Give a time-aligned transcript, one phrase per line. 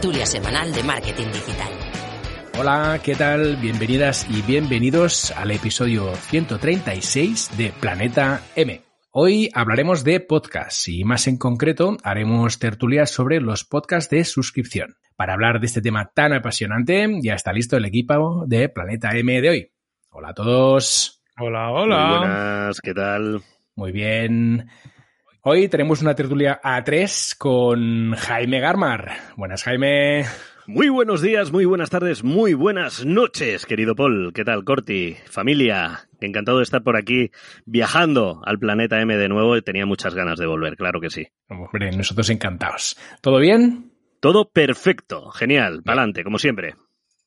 [0.00, 1.72] Tertulia semanal de marketing digital.
[2.58, 3.56] Hola, ¿qué tal?
[3.56, 8.80] Bienvenidas y bienvenidos al episodio 136 de Planeta M.
[9.10, 14.96] Hoy hablaremos de podcasts y más en concreto haremos tertulias sobre los podcasts de suscripción.
[15.16, 19.38] Para hablar de este tema tan apasionante ya está listo el equipo de Planeta M
[19.38, 19.70] de hoy.
[20.12, 21.22] Hola a todos.
[21.38, 23.42] Hola, Muy buenas, ¿qué tal?
[23.76, 24.66] Muy bien.
[25.42, 29.12] Hoy tenemos una tertulia A3 con Jaime Garmar.
[29.38, 30.26] Buenas, Jaime.
[30.66, 34.34] Muy buenos días, muy buenas tardes, muy buenas noches, querido Paul.
[34.34, 35.16] ¿Qué tal, Corti?
[35.30, 37.30] Familia, encantado de estar por aquí
[37.64, 41.26] viajando al planeta M de nuevo y tenía muchas ganas de volver, claro que sí.
[41.48, 42.98] Hombre, nosotros encantados.
[43.22, 43.92] ¿Todo bien?
[44.20, 46.74] Todo perfecto, genial, pa'lante, como siempre.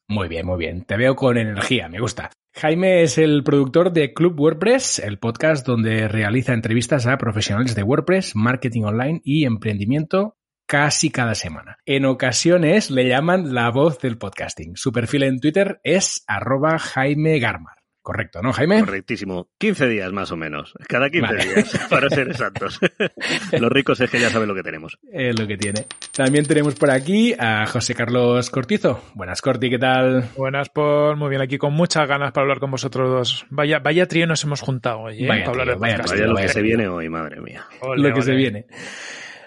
[0.07, 0.83] Muy bien, muy bien.
[0.85, 2.31] Te veo con energía, me gusta.
[2.55, 7.83] Jaime es el productor de Club WordPress, el podcast donde realiza entrevistas a profesionales de
[7.83, 10.37] WordPress, marketing online y emprendimiento
[10.67, 11.77] casi cada semana.
[11.85, 14.75] En ocasiones le llaman la voz del podcasting.
[14.75, 17.82] Su perfil en Twitter es arroba Jaime Garmar.
[18.03, 18.81] Correcto, ¿no, Jaime?
[18.81, 19.47] Correctísimo.
[19.59, 20.73] 15 días más o menos.
[20.89, 21.45] Cada 15 Vale.
[21.45, 22.77] días, para ser exactos.
[23.57, 24.99] Los ricos es que ya saben lo que tenemos.
[25.09, 25.85] Es lo que tiene.
[26.13, 29.01] También tenemos por aquí a José Carlos Cortizo.
[29.13, 30.29] Buenas, Corti, ¿qué tal?
[30.35, 31.15] Buenas, Paul.
[31.15, 33.45] Muy bien, aquí con muchas ganas para hablar con vosotros dos.
[33.49, 35.27] Vaya, vaya trío nos hemos juntado hoy, ¿eh?
[35.27, 36.03] Vaya para hablar trío, de vaya.
[36.05, 37.65] Vaya lo vaya que se viene hoy, madre mía.
[37.79, 38.65] Ole, lo que se viene.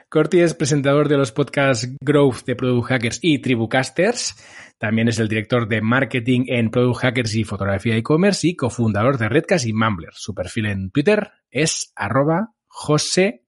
[0.09, 4.35] Corti es presentador de los podcasts Growth de Product Hackers y Tribucasters.
[4.79, 9.29] También es el director de marketing en Product Hackers y fotografía e-commerce y cofundador de
[9.29, 10.13] Redcast y Mumbler.
[10.13, 13.45] Su perfil en Twitter es arroba josek-net.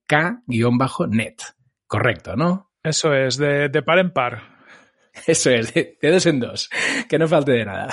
[1.87, 2.71] Correcto, ¿no?
[2.83, 4.43] Eso es, de, de par en par.
[5.27, 6.71] Eso es, de, de dos en dos.
[7.09, 7.89] Que no falte de nada.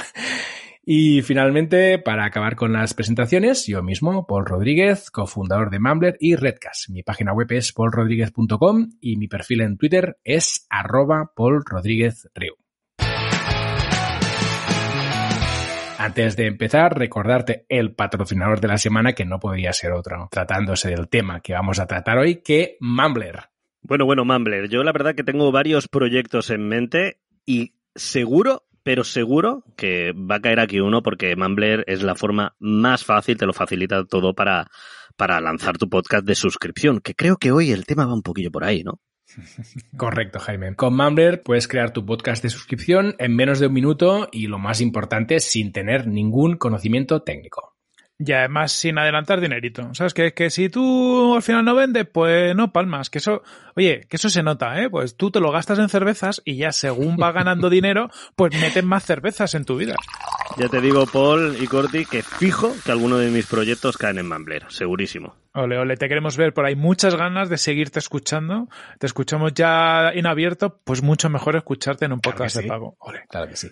[0.88, 6.35] Y finalmente, para acabar con las presentaciones, yo mismo, Paul Rodríguez, cofundador de Mumbler y
[6.35, 6.90] Redcast.
[6.90, 12.64] Mi página web es paulrodríguez.com y mi perfil en Twitter es arroba paulrodríguezriu.
[16.05, 20.89] Antes de empezar, recordarte el patrocinador de la semana, que no podría ser otro, tratándose
[20.89, 23.45] del tema que vamos a tratar hoy, que Mumbler.
[23.81, 29.03] Bueno, bueno, Mumbler, yo la verdad que tengo varios proyectos en mente y seguro, pero
[29.03, 33.47] seguro que va a caer aquí uno porque Mumbler es la forma más fácil, te
[33.47, 34.67] lo facilita todo para,
[35.17, 38.51] para lanzar tu podcast de suscripción, que creo que hoy el tema va un poquillo
[38.51, 38.99] por ahí, ¿no?
[39.97, 40.75] Correcto, Jaime.
[40.75, 44.59] Con Mumbler puedes crear tu podcast de suscripción en menos de un minuto y lo
[44.59, 47.74] más importante, sin tener ningún conocimiento técnico.
[48.17, 49.93] Y además sin adelantar dinerito.
[49.93, 50.13] ¿Sabes?
[50.13, 53.09] Que, que si tú al final no vendes, pues no palmas.
[53.09, 53.43] Que eso,
[53.75, 54.89] oye, que eso se nota, ¿eh?
[54.89, 58.85] Pues tú te lo gastas en cervezas y ya según va ganando dinero, pues metes
[58.85, 59.95] más cervezas en tu vida.
[60.57, 64.29] Ya te digo, Paul y Corti, que fijo que alguno de mis proyectos caen en
[64.29, 65.35] Mumbler, segurísimo.
[65.53, 66.75] Ole, ole, te queremos ver por ahí.
[66.75, 68.69] Muchas ganas de seguirte escuchando.
[68.99, 72.63] Te escuchamos ya en abierto, pues mucho mejor escucharte en un Claro podcast sí.
[72.63, 72.95] de pago.
[72.99, 73.23] Ole.
[73.29, 73.67] Claro que sí.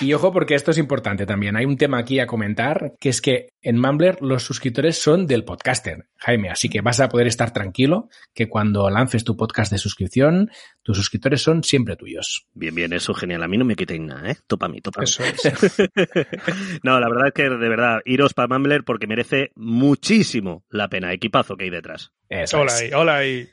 [0.00, 1.56] Y ojo porque esto es importante también.
[1.56, 5.44] Hay un tema aquí a comentar, que es que en Mumbler los suscriptores son del
[5.44, 6.48] podcaster, Jaime.
[6.48, 10.50] Así que vas a poder estar tranquilo que cuando lances tu podcast de suscripción,
[10.82, 12.46] tus suscriptores son siempre tuyos.
[12.54, 13.42] Bien, bien, eso genial.
[13.42, 14.36] A mí no me quitéis nada, ¿eh?
[14.46, 15.04] Topa a mí, topa a mí.
[15.04, 15.76] Eso es.
[16.82, 21.12] no, la verdad es que de verdad, iros para Mumbler porque merece muchísimo la pena.
[21.12, 22.12] Equipazo que hay detrás.
[22.30, 22.80] Eso Hola es.
[22.80, 23.48] ahí, hola ahí.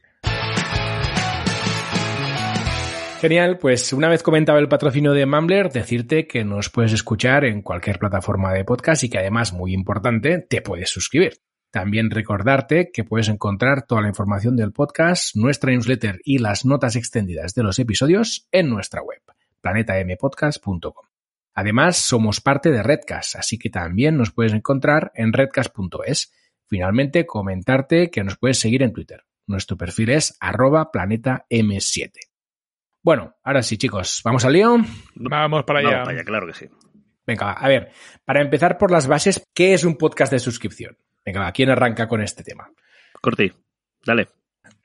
[3.20, 7.64] Genial, pues una vez comentado el patrocinio de Mumbler, decirte que nos puedes escuchar en
[7.64, 11.42] cualquier plataforma de podcast y que además, muy importante, te puedes suscribir.
[11.72, 16.96] También recordarte que puedes encontrar toda la información del podcast, nuestra newsletter y las notas
[16.96, 19.22] extendidas de los episodios en nuestra web,
[19.62, 21.08] planetampodcast.com.
[21.56, 26.34] Además, somos parte de Redcast, así que también nos puedes encontrar en redcast.es.
[26.68, 29.24] finalmente comentarte que nos puedes seguir en Twitter.
[29.48, 32.27] Nuestro perfil es arroba planeta M7.
[33.02, 34.78] Bueno, ahora sí, chicos, ¿vamos al lío?
[35.16, 35.90] Vamos para allá.
[35.90, 36.68] Vamos para allá, claro que sí.
[37.26, 37.92] Venga, va, a ver,
[38.24, 40.98] para empezar por las bases, ¿qué es un podcast de suscripción?
[41.26, 42.70] Venga, va, ¿quién arranca con este tema?
[43.22, 43.52] Corti,
[44.06, 44.28] dale.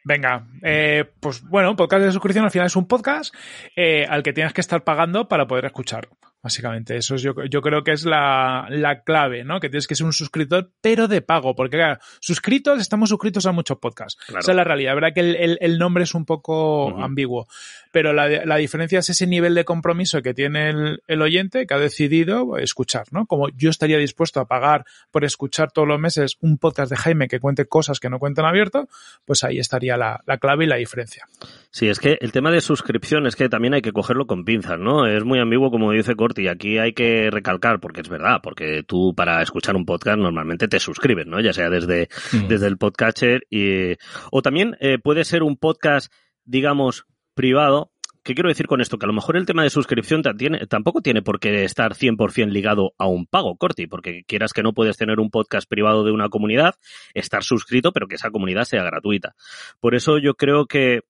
[0.04, 3.32] Venga, eh, pues bueno, podcast de suscripción al final es un podcast
[3.76, 6.08] eh, al que tienes que estar pagando para poder escuchar.
[6.42, 9.60] Básicamente, eso es yo, yo creo que es la, la clave, ¿no?
[9.60, 13.52] Que tienes que ser un suscriptor, pero de pago, porque claro, suscritos, estamos suscritos a
[13.52, 14.20] muchos podcasts.
[14.26, 14.40] Claro.
[14.40, 14.94] Esa es la realidad.
[14.94, 17.46] verdad que el, el- el nombre es un poco ambiguo,
[17.92, 21.74] pero la, la diferencia es ese nivel de compromiso que tiene el, el oyente que
[21.74, 23.26] ha decidido escuchar, ¿no?
[23.26, 27.28] Como yo estaría dispuesto a pagar por escuchar todos los meses un podcast de Jaime
[27.28, 28.88] que cuente cosas que no cuentan abierto,
[29.24, 31.28] pues ahí estaría la, la clave y la diferencia.
[31.70, 34.78] Sí, es que el tema de suscripción es que también hay que cogerlo con pinzas,
[34.80, 35.06] ¿no?
[35.06, 36.48] Es muy ambiguo, como dice Corti.
[36.48, 40.80] Aquí hay que recalcar, porque es verdad, porque tú para escuchar un podcast normalmente te
[40.80, 41.40] suscribes, ¿no?
[41.40, 42.08] Ya sea desde,
[42.48, 43.96] desde el podcatcher y,
[44.30, 46.12] o también eh, puede ser un podcast,
[46.44, 47.92] digamos, privado.
[48.24, 48.98] ¿Qué quiero decir con esto?
[48.98, 50.22] Que a lo mejor el tema de suscripción
[50.68, 54.72] tampoco tiene por qué estar 100% ligado a un pago, Corti, porque quieras que no
[54.72, 56.76] puedes tener un podcast privado de una comunidad,
[57.14, 59.34] estar suscrito, pero que esa comunidad sea gratuita.
[59.80, 61.00] Por eso yo creo que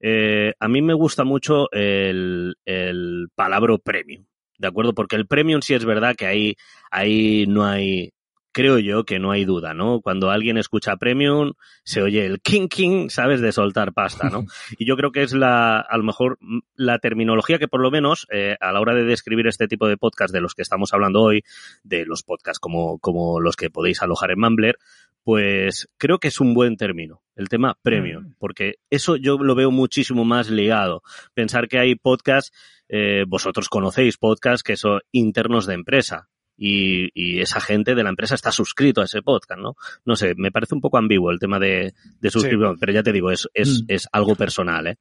[0.00, 4.24] eh, a mí me gusta mucho el, el palabra premium,
[4.58, 4.94] ¿de acuerdo?
[4.94, 6.56] Porque el premium sí es verdad que ahí,
[6.90, 8.12] ahí no hay,
[8.56, 10.00] creo yo que no hay duda, ¿no?
[10.00, 11.52] Cuando alguien escucha premium,
[11.84, 13.42] se oye el king king, ¿sabes?
[13.42, 14.46] De soltar pasta, ¿no?
[14.78, 17.90] Y yo creo que es la, a lo mejor, mm, la terminología que por lo
[17.90, 20.94] menos, eh, a la hora de describir este tipo de podcast de los que estamos
[20.94, 21.44] hablando hoy,
[21.84, 24.78] de los podcasts como, como los que podéis alojar en Mumbler,
[25.26, 29.72] pues creo que es un buen término, el tema premium, porque eso yo lo veo
[29.72, 31.02] muchísimo más ligado.
[31.34, 32.52] Pensar que hay podcasts,
[32.88, 36.28] eh, vosotros conocéis podcasts que son internos de empresa.
[36.56, 39.74] Y, y esa gente de la empresa está suscrito a ese podcast, ¿no?
[40.04, 43.12] No sé, me parece un poco ambiguo el tema de, de suscripción, pero ya te
[43.12, 43.84] digo, es, es, Mm.
[43.88, 44.96] es algo personal, ¿eh?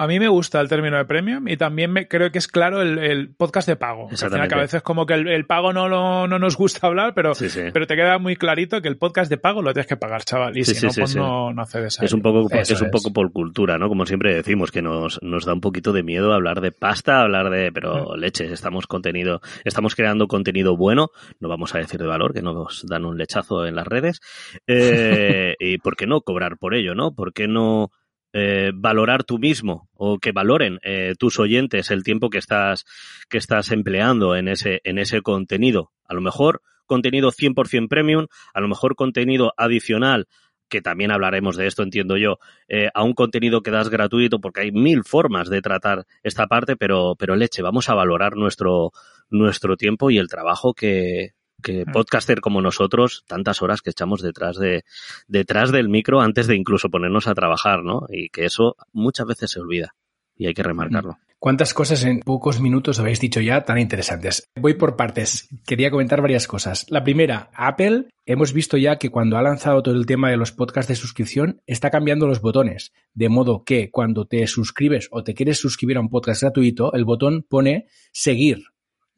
[0.00, 2.80] A mí me gusta el término de premium y también me, creo que es claro
[2.82, 4.02] el, el podcast de pago.
[4.02, 4.48] Al final Exactamente.
[4.48, 7.34] que a veces como que el, el pago no, lo- no nos gusta hablar, pero,
[7.34, 7.62] Sí, sí.
[7.72, 10.56] pero te queda muy clarito que el podcast de pago lo tienes que pagar, chaval.
[10.56, 11.18] Y Sí, si sí, no, sí, pues sí.
[11.18, 13.88] no, no accedes a Es un poco, Eso es un poco por cultura, ¿no?
[13.88, 17.50] Como siempre decimos, que nos, nos da un poquito de miedo hablar de pasta, hablar
[17.50, 21.08] de, pero leche, estamos contenido, estamos creando contenido bueno,
[21.40, 24.20] no vamos a decir de valor, que nos dan un lechazo en las redes.
[24.68, 27.14] Eh, y por qué no cobrar por ello, ¿no?
[27.16, 27.90] ¿Por qué no
[28.32, 32.84] eh, valorar tú mismo o que valoren eh, tus oyentes el tiempo que estás,
[33.28, 35.92] que estás empleando en ese, en ese contenido?
[36.04, 40.26] A lo mejor contenido 100% premium, a lo mejor contenido adicional
[40.68, 42.38] que también hablaremos de esto, entiendo yo,
[42.68, 46.76] eh, a un contenido que das gratuito, porque hay mil formas de tratar esta parte,
[46.76, 48.92] pero, pero leche, vamos a valorar nuestro,
[49.30, 51.32] nuestro tiempo y el trabajo que,
[51.62, 51.92] que Mm.
[51.92, 54.84] podcaster como nosotros, tantas horas que echamos detrás de,
[55.26, 58.06] detrás del micro antes de incluso ponernos a trabajar, ¿no?
[58.08, 59.94] Y que eso muchas veces se olvida.
[60.36, 61.18] Y hay que remarcarlo.
[61.40, 64.48] ¿Cuántas cosas en pocos minutos habéis dicho ya tan interesantes?
[64.56, 65.48] Voy por partes.
[65.66, 66.84] Quería comentar varias cosas.
[66.88, 70.50] La primera, Apple, hemos visto ya que cuando ha lanzado todo el tema de los
[70.50, 72.92] podcasts de suscripción, está cambiando los botones.
[73.14, 77.04] De modo que cuando te suscribes o te quieres suscribir a un podcast gratuito, el
[77.04, 78.64] botón pone seguir,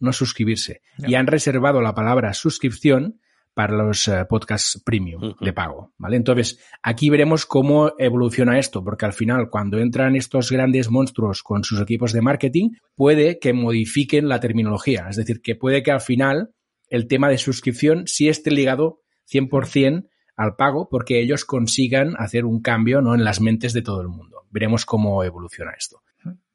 [0.00, 0.82] no suscribirse.
[0.98, 3.20] Y han reservado la palabra suscripción
[3.54, 6.16] para los eh, podcasts premium de pago, ¿vale?
[6.16, 11.64] Entonces, aquí veremos cómo evoluciona esto, porque al final, cuando entran estos grandes monstruos con
[11.64, 15.06] sus equipos de marketing, puede que modifiquen la terminología.
[15.10, 16.50] Es decir, que puede que al final
[16.88, 22.62] el tema de suscripción sí esté ligado 100% al pago, porque ellos consigan hacer un
[22.62, 23.14] cambio ¿no?
[23.14, 24.46] en las mentes de todo el mundo.
[24.50, 26.00] Veremos cómo evoluciona esto.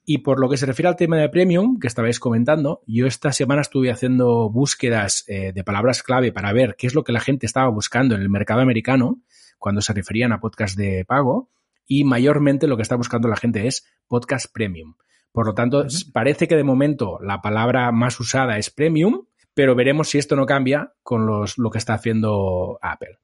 [0.05, 3.31] Y por lo que se refiere al tema de premium que estabais comentando, yo esta
[3.31, 7.19] semana estuve haciendo búsquedas eh, de palabras clave para ver qué es lo que la
[7.19, 9.21] gente estaba buscando en el mercado americano
[9.57, 11.49] cuando se referían a podcast de pago
[11.87, 14.95] y mayormente lo que está buscando la gente es podcast premium.
[15.31, 20.09] Por lo tanto, parece que de momento la palabra más usada es premium, pero veremos
[20.09, 23.17] si esto no cambia con los, lo que está haciendo Apple.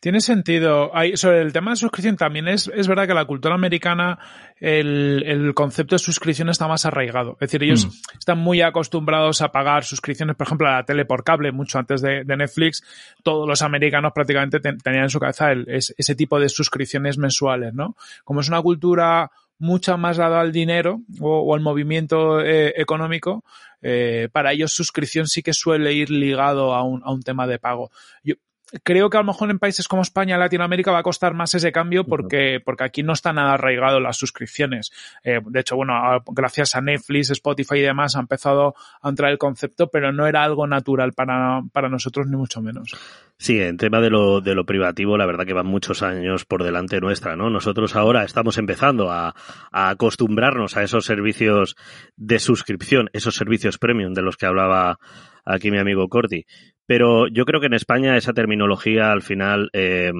[0.00, 0.90] Tiene sentido.
[0.96, 4.18] Hay, sobre el tema de suscripción también es, es verdad que la cultura americana
[4.58, 7.32] el, el concepto de suscripción está más arraigado.
[7.32, 7.90] Es decir, ellos Mm.
[8.18, 12.00] están muy acostumbrados a pagar suscripciones, por ejemplo, a la tele por cable, mucho antes
[12.00, 12.82] de, de Netflix.
[13.22, 17.18] Todos los americanos prácticamente ten- tenían en su cabeza el- es- ese tipo de suscripciones
[17.18, 17.96] mensuales, ¿no?
[18.24, 23.44] Como es una cultura mucho más dada al dinero o, o al movimiento eh, económico,
[23.82, 27.58] eh, para ellos suscripción sí que suele ir ligado a un, a un tema de
[27.58, 27.90] pago.
[28.22, 28.34] Yo,
[28.82, 31.72] creo que a lo mejor en países como España, Latinoamérica va a costar más ese
[31.72, 34.92] cambio porque, porque aquí no está nada arraigado las suscripciones.
[35.22, 35.94] Eh, de hecho, bueno,
[36.26, 40.42] gracias a Netflix, Spotify y demás ha empezado a entrar el concepto, pero no era
[40.42, 42.94] algo natural para, para nosotros ni mucho menos.
[43.38, 46.64] Sí, en tema de lo, de lo privativo, la verdad que van muchos años por
[46.64, 47.50] delante nuestra, ¿no?
[47.50, 49.34] Nosotros ahora estamos empezando a,
[49.70, 51.76] a acostumbrarnos a esos servicios
[52.16, 54.98] de suscripción, esos servicios premium de los que hablaba
[55.46, 56.44] aquí mi amigo Corti.
[56.84, 60.12] Pero yo creo que en España esa terminología al final eh,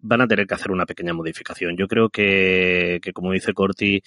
[0.00, 1.76] van a tener que hacer una pequeña modificación.
[1.76, 4.02] Yo creo que, que, como dice Corti,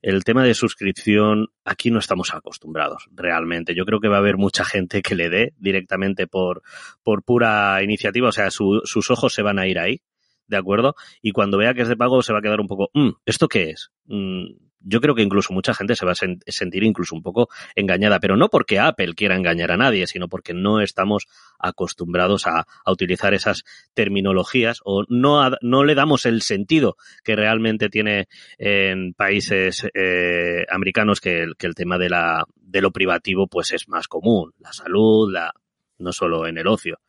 [0.00, 3.74] el tema de suscripción aquí no estamos acostumbrados realmente.
[3.74, 6.62] Yo creo que va a haber mucha gente que le dé directamente por,
[7.02, 10.00] por pura iniciativa, o sea, su, sus ojos se van a ir ahí,
[10.48, 10.94] ¿de acuerdo?
[11.20, 13.48] Y cuando vea que es de pago se va a quedar un poco, mm, ¿esto
[13.48, 13.90] qué es?
[14.06, 14.46] Mm,
[14.84, 18.36] yo creo que incluso mucha gente se va a sentir incluso un poco engañada, pero
[18.36, 21.26] no porque Apple quiera engañar a nadie, sino porque no estamos
[21.58, 28.28] acostumbrados a, utilizar esas terminologías o no, no le damos el sentido que realmente tiene
[28.58, 33.88] en países eh, americanos que que el tema de, la, de lo privativo pues es
[33.88, 35.52] más común, la salud, la,
[35.98, 37.00] no solo en el ocio.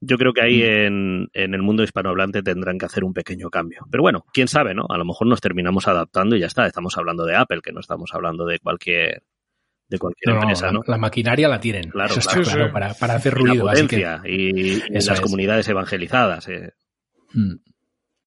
[0.00, 3.84] Yo creo que ahí en, en, el mundo hispanohablante tendrán que hacer un pequeño cambio.
[3.90, 4.86] Pero bueno, quién sabe, ¿no?
[4.88, 6.66] A lo mejor nos terminamos adaptando y ya está.
[6.66, 9.22] Estamos hablando de Apple, que no estamos hablando de cualquier
[9.88, 10.82] de cualquier no, empresa, ¿no?
[10.86, 11.90] La, la, maquinaria la tienen.
[11.90, 13.64] Claro, Eso claro, para, para, hacer ruido.
[13.64, 15.20] La potencia que, y, y las es.
[15.20, 16.48] comunidades evangelizadas.
[16.48, 16.72] Eh.
[17.32, 17.56] Hmm.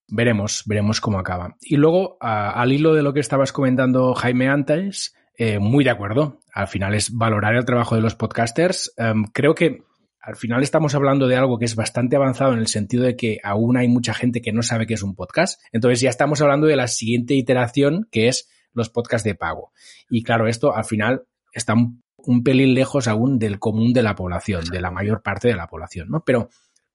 [0.07, 1.55] Veremos, veremos cómo acaba.
[1.61, 5.91] Y luego, a, al hilo de lo que estabas comentando, Jaime, antes, eh, muy de
[5.91, 6.39] acuerdo.
[6.53, 8.93] Al final es valorar el trabajo de los podcasters.
[8.97, 9.83] Um, creo que
[10.21, 13.39] al final estamos hablando de algo que es bastante avanzado en el sentido de que
[13.43, 15.59] aún hay mucha gente que no sabe qué es un podcast.
[15.71, 19.71] Entonces ya estamos hablando de la siguiente iteración que es los podcasts de pago.
[20.09, 21.23] Y claro, esto al final
[21.53, 25.47] está un, un pelín lejos aún del común de la población, de la mayor parte
[25.47, 26.23] de la población, ¿no?
[26.23, 26.49] Pero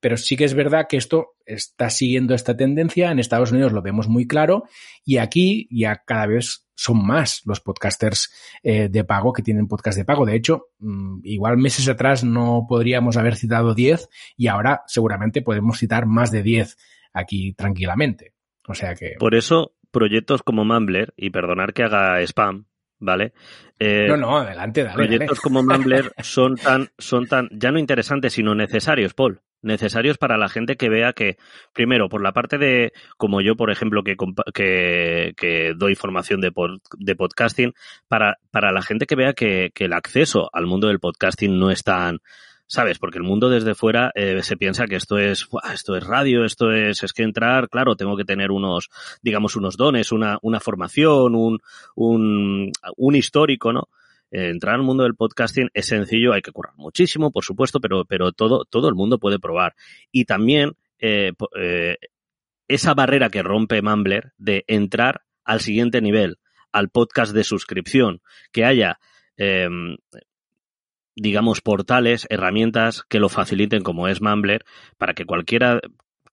[0.07, 3.11] pero sí que es verdad que esto está siguiendo esta tendencia.
[3.11, 4.63] En Estados Unidos lo vemos muy claro
[5.05, 8.33] y aquí ya cada vez son más los podcasters
[8.63, 10.25] eh, de pago que tienen podcast de pago.
[10.25, 15.77] De hecho, mmm, igual meses atrás no podríamos haber citado 10 y ahora seguramente podemos
[15.77, 16.77] citar más de 10
[17.13, 18.33] aquí tranquilamente.
[18.69, 19.17] O sea que.
[19.19, 22.67] Por eso, proyectos como Mumbler, y perdonar que haga spam,
[23.01, 23.33] ¿vale?
[23.81, 25.43] Eh, no, no, adelante, dale, Proyectos dale.
[25.43, 29.41] como Mumbler son tan, son tan, ya no interesantes, sino necesarios, Paul.
[29.63, 31.37] Necesarios para la gente que vea que,
[31.73, 34.17] primero, por la parte de, como yo, por ejemplo, que,
[34.55, 37.73] que, que doy formación de, pod, de podcasting,
[38.09, 41.71] para, para la gente que vea que, que el acceso al mundo del podcasting no
[41.71, 42.21] es tan,
[42.67, 42.99] ¿sabes?
[42.99, 46.73] Porque el mundo desde fuera eh, se piensa que esto es, esto es radio, esto
[46.73, 48.89] es, es que entrar, claro, tengo que tener unos,
[49.23, 51.59] digamos, unos dones, una, una formación, un,
[51.95, 53.89] un, un histórico, ¿no?
[54.45, 58.33] Entrar al mundo del podcasting es sencillo, hay que currar muchísimo, por supuesto, pero, pero
[58.33, 59.75] todo, todo el mundo puede probar.
[60.13, 61.97] Y también eh, eh,
[62.69, 66.39] esa barrera que rompe Mumbler de entrar al siguiente nivel,
[66.71, 68.21] al podcast de suscripción,
[68.53, 68.99] que haya
[69.39, 69.69] eh,
[71.15, 74.67] digamos, portales, herramientas que lo faciliten como es Mumbler,
[74.99, 75.81] para que cualquiera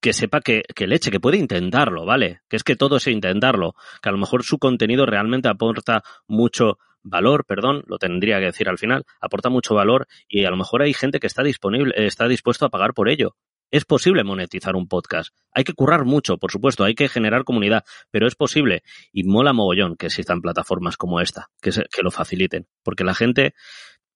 [0.02, 2.42] que sepa que, que leche, que puede intentarlo, ¿vale?
[2.50, 6.78] Que es que todo es intentarlo, que a lo mejor su contenido realmente aporta mucho
[7.04, 10.82] valor, perdón, lo tendría que decir al final, aporta mucho valor y a lo mejor
[10.82, 13.36] hay gente que está disponible, está dispuesto a pagar por ello.
[13.72, 15.36] Es posible monetizar un podcast.
[15.52, 18.84] Hay que currar mucho, por supuesto, hay que generar comunidad, pero es posible.
[19.12, 22.68] Y mola mogollón que existan plataformas como esta, que, se, que lo faciliten.
[22.84, 23.56] Porque la gente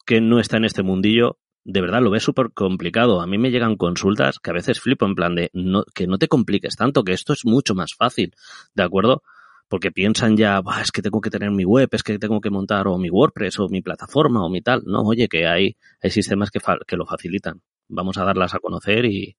[0.06, 3.20] que no está en este mundillo, de verdad lo ve súper complicado.
[3.20, 6.20] A mí me llegan consultas que a veces flipo en plan de no, que no
[6.20, 8.36] te compliques tanto, que esto es mucho más fácil,
[8.76, 9.24] ¿de acuerdo?
[9.70, 12.88] Porque piensan ya, es que tengo que tener mi web, es que tengo que montar
[12.88, 14.84] o mi WordPress o mi plataforma o mi tal.
[14.86, 17.62] No, oye, que hay, hay sistemas que, que lo facilitan.
[17.90, 19.38] Vamos a darlas a conocer y,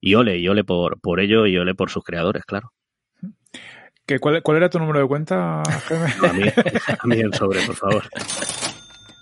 [0.00, 2.72] y ole, y ole por, por ello y ole por sus creadores, claro.
[4.06, 7.76] ¿Qué, cuál, ¿Cuál era tu número de cuenta, a, mí, a mí el sobre, por
[7.76, 8.02] favor.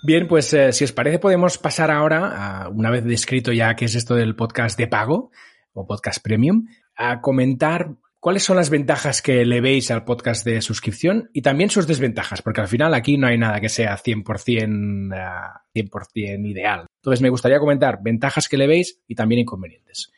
[0.01, 3.85] Bien, pues eh, si os parece podemos pasar ahora, a, una vez descrito ya qué
[3.85, 5.31] es esto del podcast de pago
[5.73, 10.61] o podcast premium, a comentar cuáles son las ventajas que le veis al podcast de
[10.61, 15.13] suscripción y también sus desventajas, porque al final aquí no hay nada que sea 100%,
[15.13, 16.85] uh, 100 ideal.
[17.01, 20.11] Entonces me gustaría comentar ventajas que le veis y también inconvenientes.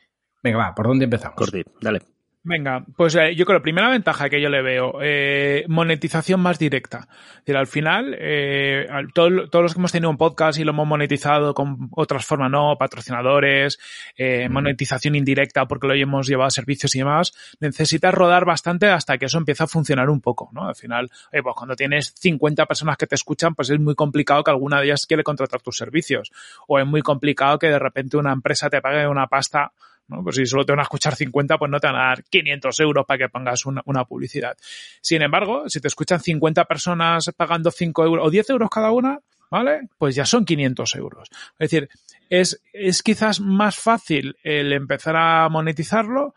[0.44, 1.52] Venga, va, ¿por dónde empezamos?
[1.80, 2.02] Dale.
[2.44, 6.40] Venga, pues eh, yo creo que la primera ventaja que yo le veo, eh, monetización
[6.40, 7.08] más directa.
[7.08, 10.72] Es decir, al final, eh, todo, todos los que hemos tenido un podcast y lo
[10.72, 12.76] hemos monetizado con otras formas, ¿no?
[12.80, 13.78] Patrocinadores,
[14.18, 19.20] eh, monetización indirecta porque lo hemos llevado a servicios y demás, necesitas rodar bastante hasta
[19.20, 20.68] que eso empiece a funcionar un poco, ¿no?
[20.68, 24.44] Al final, eh, pues cuando tienes 50 personas que te escuchan, pues es muy complicado
[24.44, 26.32] que alguna de ellas quiere contratar tus servicios.
[26.68, 29.74] O es muy complicado que de repente una empresa te pague una pasta
[30.12, 30.24] ¿no?
[30.24, 32.80] Pues si solo te van a escuchar 50, pues no te van a dar 500
[32.82, 34.56] euros para que pongas una, una publicidad.
[35.02, 39.20] Sin embargo, si te escuchan 50 personas pagando 5 euros o 10 euros cada una,
[39.50, 39.90] ¿vale?
[39.98, 41.30] Pues ya son 500 euros.
[41.58, 41.90] Es decir,
[42.30, 46.34] es, es quizás más fácil el empezar a monetizarlo,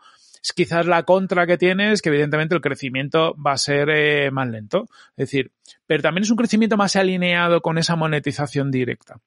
[0.53, 4.47] quizás la contra que tiene es que evidentemente el crecimiento va a ser eh, más
[4.47, 4.87] lento.
[5.15, 5.51] Es decir,
[5.87, 9.19] pero también es un crecimiento más alineado con esa monetización directa.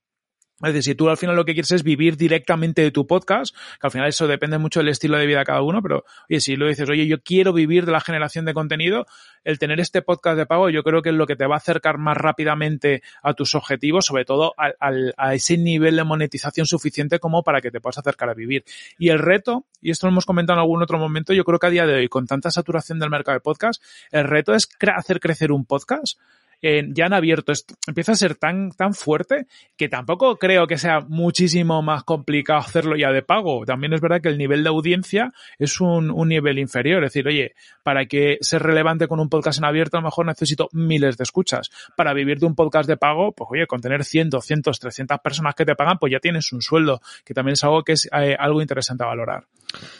[0.60, 3.54] Es decir, si tú al final lo que quieres es vivir directamente de tu podcast,
[3.54, 6.40] que al final eso depende mucho del estilo de vida de cada uno, pero oye,
[6.40, 9.06] si lo dices, oye, yo quiero vivir de la generación de contenido,
[9.44, 11.58] el tener este podcast de pago yo creo que es lo que te va a
[11.58, 14.72] acercar más rápidamente a tus objetivos, sobre todo a,
[15.16, 18.64] a ese nivel de monetización suficiente como para que te puedas acercar a vivir.
[18.98, 21.66] Y el reto, y esto lo hemos comentado en algún otro momento, yo creo que
[21.66, 25.20] a día de hoy, con tanta saturación del mercado de podcast, el reto es hacer
[25.20, 26.18] crecer un podcast
[26.62, 27.52] ya han abierto,
[27.86, 29.46] empieza a ser tan, tan fuerte
[29.76, 33.64] que tampoco creo que sea muchísimo más complicado hacerlo ya de pago.
[33.64, 37.04] También es verdad que el nivel de audiencia es un, un nivel inferior.
[37.04, 40.26] Es decir, oye, para que ser relevante con un podcast en abierto, a lo mejor
[40.26, 41.70] necesito miles de escuchas.
[41.96, 45.54] Para vivir de un podcast de pago, pues oye, con tener 100, 200, 300 personas
[45.54, 48.36] que te pagan, pues ya tienes un sueldo, que también es algo que es eh,
[48.38, 49.44] algo interesante a valorar.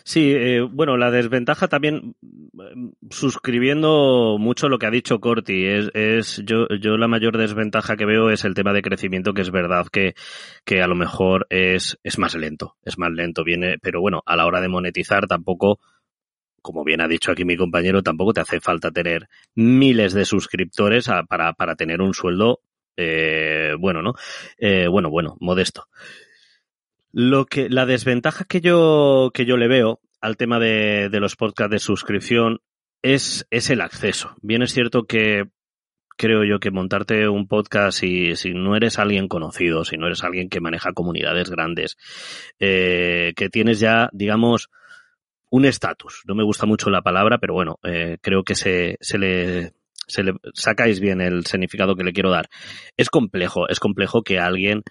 [0.02, 5.90] Sí, eh, bueno, la desventaja también, mm, suscribiendo mucho lo que ha dicho Corti, es,
[5.94, 9.50] es yo, yo la mayor desventaja que veo es el tema de crecimiento, que es
[9.50, 10.14] verdad que,
[10.64, 14.36] que a lo mejor es, es más lento, es más lento, viene, pero bueno, a
[14.36, 15.80] la hora de monetizar tampoco,
[16.62, 21.08] como bien ha dicho aquí mi compañero, tampoco te hace falta tener miles de suscriptores
[21.28, 22.60] para, para tener un sueldo,
[22.96, 24.14] eh, bueno, ¿no?
[24.56, 25.88] Eh, bueno, bueno, modesto.
[27.12, 31.36] Lo que, la desventaja que yo, que yo le veo al tema de, de los
[31.36, 32.60] podcasts de suscripción
[33.02, 34.34] es, es el acceso.
[34.42, 35.44] Bien es cierto que
[36.16, 40.24] creo yo que montarte un podcast si, si no eres alguien conocido, si no eres
[40.24, 41.96] alguien que maneja comunidades grandes,
[42.58, 44.68] eh, que tienes ya, digamos,
[45.50, 46.22] un estatus.
[46.26, 49.72] No me gusta mucho la palabra, pero bueno, eh, creo que se, se le
[50.08, 52.48] se le sacáis bien el significado que le quiero dar.
[52.96, 54.82] Es complejo, es complejo que alguien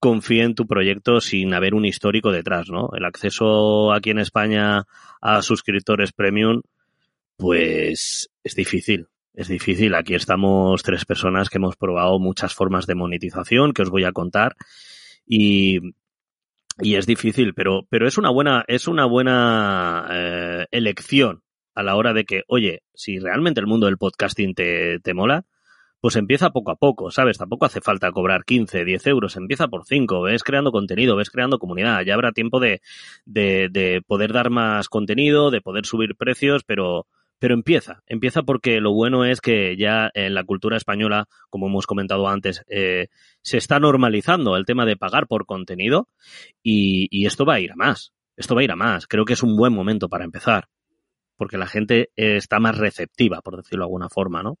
[0.00, 2.90] confíe en tu proyecto sin haber un histórico detrás, ¿no?
[2.96, 4.86] El acceso aquí en España
[5.20, 6.62] a suscriptores premium,
[7.36, 9.08] pues es difícil.
[9.34, 9.94] Es difícil.
[9.94, 14.12] Aquí estamos tres personas que hemos probado muchas formas de monetización que os voy a
[14.12, 14.56] contar
[15.26, 15.78] y,
[16.80, 21.42] y es difícil, pero, pero es una buena, es una buena eh, elección
[21.74, 25.44] a la hora de que, oye, si realmente el mundo del podcasting te, te mola,
[26.00, 27.38] pues empieza poco a poco, ¿sabes?
[27.38, 31.58] Tampoco hace falta cobrar 15, 10 euros, empieza por 5, ves creando contenido, ves creando
[31.58, 32.80] comunidad, ya habrá tiempo de,
[33.26, 37.06] de, de poder dar más contenido, de poder subir precios, pero,
[37.38, 41.86] pero empieza, empieza porque lo bueno es que ya en la cultura española, como hemos
[41.86, 43.08] comentado antes, eh,
[43.42, 46.08] se está normalizando el tema de pagar por contenido
[46.62, 49.26] y, y, esto va a ir a más, esto va a ir a más, creo
[49.26, 50.68] que es un buen momento para empezar,
[51.36, 54.58] porque la gente está más receptiva, por decirlo de alguna forma, ¿no?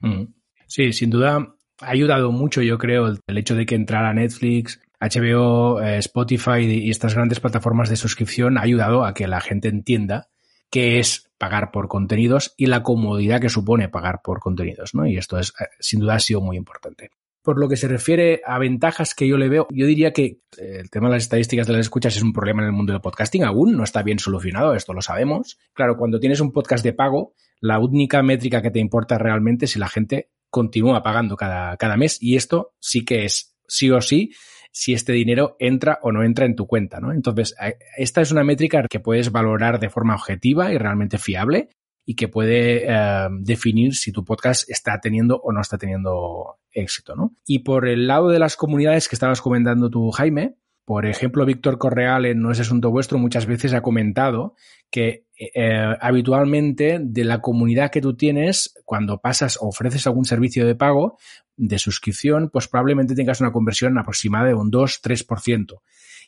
[0.00, 0.37] Mm.
[0.68, 5.80] Sí, sin duda ha ayudado mucho, yo creo, el, hecho de que entrara Netflix, HBO,
[5.80, 10.28] eh, Spotify y estas grandes plataformas de suscripción ha ayudado a que la gente entienda
[10.70, 15.06] qué es pagar por contenidos y la comodidad que supone pagar por contenidos, ¿no?
[15.06, 17.10] Y esto es, eh, sin duda, ha sido muy importante.
[17.42, 20.80] Por lo que se refiere a ventajas que yo le veo, yo diría que eh,
[20.80, 23.00] el tema de las estadísticas de las escuchas es un problema en el mundo del
[23.00, 25.58] podcasting aún, no está bien solucionado, esto lo sabemos.
[25.72, 29.70] Claro, cuando tienes un podcast de pago, la única métrica que te importa realmente es
[29.70, 34.00] si la gente continúa pagando cada, cada mes y esto sí que es sí o
[34.00, 34.32] sí
[34.70, 37.12] si este dinero entra o no entra en tu cuenta, ¿no?
[37.12, 37.54] Entonces,
[37.96, 41.68] esta es una métrica que puedes valorar de forma objetiva y realmente fiable
[42.04, 47.16] y que puede eh, definir si tu podcast está teniendo o no está teniendo éxito,
[47.16, 47.34] ¿no?
[47.44, 50.54] Y por el lado de las comunidades que estabas comentando tú, Jaime,
[50.88, 54.54] por ejemplo, Víctor Correal en No es asunto vuestro muchas veces ha comentado
[54.90, 60.66] que eh, habitualmente de la comunidad que tú tienes, cuando pasas o ofreces algún servicio
[60.66, 61.18] de pago,
[61.58, 65.82] de suscripción, pues probablemente tengas una conversión aproximada de un 2-3%.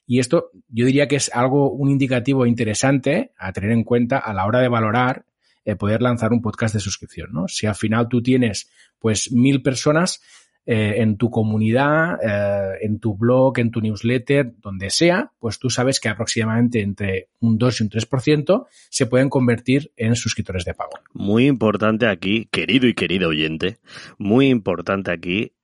[0.07, 4.35] Y esto yo diría que es algo, un indicativo interesante a tener en cuenta a
[4.35, 5.25] la hora de valorar
[5.65, 7.49] eh, poder lanzar un podcast de suscripción, ¿no?
[7.49, 10.21] Si al final tú tienes pues mil personas,
[10.67, 15.71] eh, en tu comunidad, eh, en tu blog, en tu newsletter, donde sea, pues tú
[15.71, 20.75] sabes que aproximadamente entre un 2 y un 3% se pueden convertir en suscriptores de
[20.75, 20.93] pago.
[21.13, 23.79] Muy importante aquí, querido y querida oyente,
[24.19, 25.55] muy importante aquí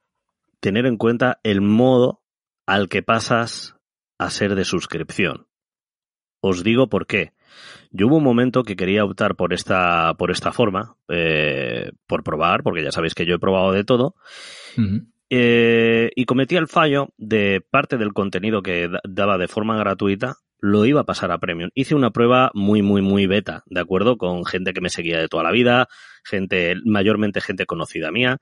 [0.60, 2.22] tener en cuenta el modo
[2.66, 3.76] al que pasas
[4.18, 5.45] a ser de suscripción.
[6.46, 7.32] Os digo por qué.
[7.90, 12.62] Yo hubo un momento que quería optar por esta, por esta forma, eh, por probar,
[12.62, 14.14] porque ya sabéis que yo he probado de todo,
[15.30, 20.84] eh, y cometí el fallo de parte del contenido que daba de forma gratuita, lo
[20.84, 21.70] iba a pasar a Premium.
[21.74, 24.16] Hice una prueba muy, muy, muy beta, ¿de acuerdo?
[24.16, 25.88] Con gente que me seguía de toda la vida,
[26.24, 28.38] gente, mayormente gente conocida mía,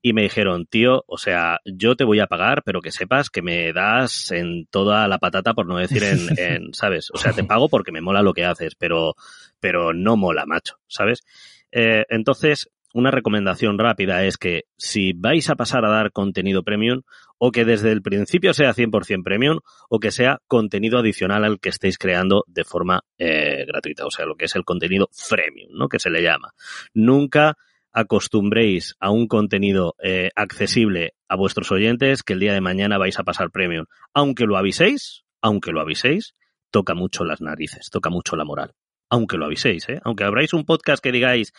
[0.00, 3.42] y me dijeron, tío, o sea, yo te voy a pagar, pero que sepas que
[3.42, 7.10] me das en toda la patata, por no decir en, en ¿sabes?
[7.12, 9.14] O sea, te pago porque me mola lo que haces, pero,
[9.60, 11.24] pero no mola, macho, ¿sabes?
[11.72, 17.02] Eh, entonces, una recomendación rápida es que si vais a pasar a dar contenido premium,
[17.38, 21.68] o que desde el principio sea 100% premium, o que sea contenido adicional al que
[21.68, 25.88] estéis creando de forma eh, gratuita, o sea, lo que es el contenido freemium, ¿no?
[25.88, 26.52] Que se le llama.
[26.94, 27.56] Nunca
[27.92, 33.18] acostumbréis a un contenido eh, accesible a vuestros oyentes que el día de mañana vais
[33.18, 33.86] a pasar premium.
[34.14, 36.34] Aunque lo aviséis, aunque lo aviséis,
[36.70, 38.74] toca mucho las narices, toca mucho la moral.
[39.10, 40.00] Aunque lo aviséis, ¿eh?
[40.04, 41.52] Aunque abráis un podcast que digáis,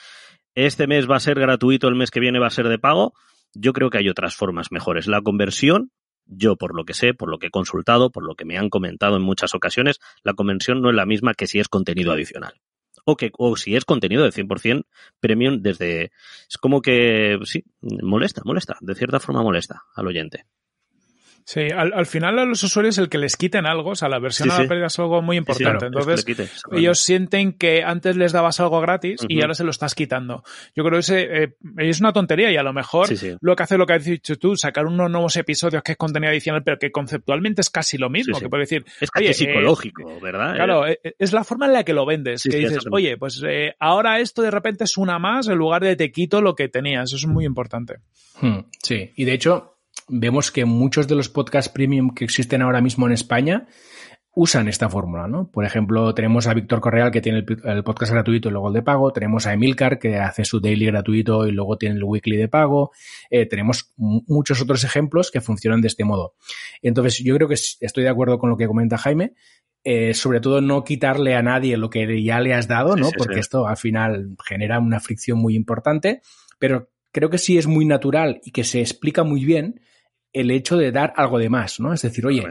[0.55, 3.13] este mes va a ser gratuito, el mes que viene va a ser de pago,
[3.53, 5.07] yo creo que hay otras formas mejores.
[5.07, 5.91] La conversión,
[6.25, 8.69] yo por lo que sé, por lo que he consultado, por lo que me han
[8.69, 12.53] comentado en muchas ocasiones, la conversión no es la misma que si es contenido adicional.
[13.09, 14.85] O, que, o si es contenido de 100%
[15.19, 16.11] premium desde...
[16.49, 20.45] Es como que, sí, molesta, molesta, de cierta forma molesta al oyente.
[21.49, 24.19] Sí, al, al, final a los usuarios el que les quiten algo, o sea, la
[24.19, 25.87] versión sí, a la pérdida es algo muy importante.
[25.87, 29.35] Sí, claro, Entonces, ellos sienten que antes les dabas algo gratis uh -huh.
[29.35, 30.43] y ahora se lo estás quitando.
[30.75, 33.09] Yo creo que ese, eh, es una tontería y a lo mejor
[33.41, 36.29] lo que hace lo que has dicho tú, sacar unos nuevos episodios que es contenido
[36.29, 38.39] adicional, pero que conceptualmente es casi lo mismo.
[38.39, 40.53] Que puede decir, es casi psicológico, eh, ¿verdad?
[40.53, 42.43] Claro, eh, es la forma en la que lo vendes.
[42.43, 45.95] que dices, oye, pues eh, ahora esto de repente es una más en lugar de
[45.95, 47.05] te quito lo que tenías.
[47.05, 47.95] Eso es muy importante.
[48.39, 49.78] Hmm, sí, y de hecho,
[50.09, 53.67] vemos que muchos de los podcasts premium que existen ahora mismo en España
[54.35, 55.49] usan esta fórmula, ¿no?
[55.51, 58.73] Por ejemplo, tenemos a Víctor Correal que tiene el, el, podcast gratuito y luego el
[58.73, 62.37] de pago, tenemos a Emilcar que hace su daily gratuito y luego tiene el weekly
[62.37, 62.91] de pago,
[63.29, 66.35] eh, tenemos muchos otros ejemplos que funcionan de este modo.
[66.81, 69.33] Entonces, yo creo que estoy de acuerdo con lo que comenta Jaime,
[69.83, 73.05] eh, sobre todo no quitarle a nadie lo que ya le has dado, ¿no?
[73.05, 73.39] Sí, sí, Porque sí.
[73.41, 76.21] esto al final genera una fricción muy importante,
[76.59, 79.81] pero creo que sí es muy natural y que se explica muy bien
[80.33, 81.93] el hecho de dar algo de más, ¿no?
[81.93, 82.43] Es decir, oye,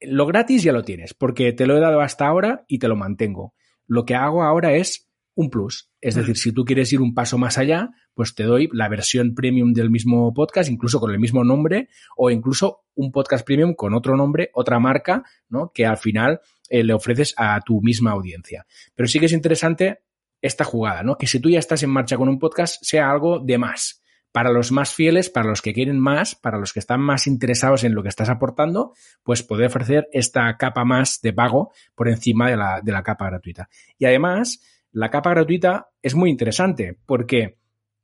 [0.00, 2.96] lo gratis ya lo tienes, porque te lo he dado hasta ahora y te lo
[2.96, 3.54] mantengo.
[3.86, 5.90] Lo que hago ahora es un plus.
[6.00, 9.34] Es decir, si tú quieres ir un paso más allá, pues te doy la versión
[9.34, 13.94] premium del mismo podcast, incluso con el mismo nombre, o incluso un podcast premium con
[13.94, 15.72] otro nombre, otra marca, ¿no?
[15.72, 18.66] Que al final eh, le ofreces a tu misma audiencia.
[18.94, 20.00] Pero sí que es interesante
[20.42, 21.16] esta jugada, ¿no?
[21.16, 24.01] Que si tú ya estás en marcha con un podcast, sea algo de más
[24.32, 27.84] para los más fieles, para los que quieren más, para los que están más interesados
[27.84, 32.50] en lo que estás aportando, pues poder ofrecer esta capa más de pago por encima
[32.50, 33.68] de la, de la capa gratuita.
[33.98, 37.58] Y además, la capa gratuita es muy interesante porque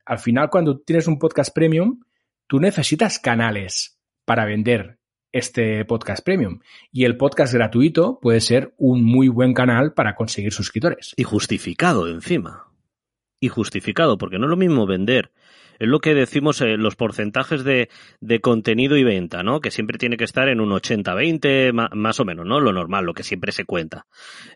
[0.04, 2.00] al final cuando tienes un podcast premium,
[2.46, 4.98] tú necesitas canales para vender
[5.32, 6.60] este podcast premium.
[6.92, 11.14] Y el podcast gratuito puede ser un muy buen canal para conseguir suscriptores.
[11.16, 12.72] Y justificado encima.
[13.40, 15.32] Y justificado, porque no es lo mismo vender
[15.78, 17.88] es lo que decimos eh, los porcentajes de,
[18.20, 19.60] de, contenido y venta, ¿no?
[19.60, 22.60] Que siempre tiene que estar en un 80-20, más, más, o menos, ¿no?
[22.60, 24.06] Lo normal, lo que siempre se cuenta.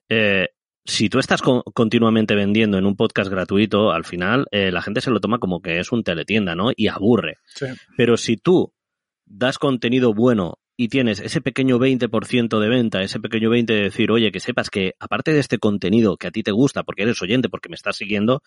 [0.08, 0.48] Eh,
[0.85, 5.00] si tú estás con, continuamente vendiendo en un podcast gratuito, al final eh, la gente
[5.00, 6.70] se lo toma como que es un teletienda, ¿no?
[6.74, 7.37] Y aburre.
[7.46, 7.66] Sí.
[7.96, 8.72] Pero si tú
[9.24, 14.11] das contenido bueno y tienes ese pequeño 20% de venta, ese pequeño 20% de decir,
[14.11, 17.22] oye, que sepas que aparte de este contenido que a ti te gusta, porque eres
[17.22, 18.42] oyente, porque me estás siguiendo,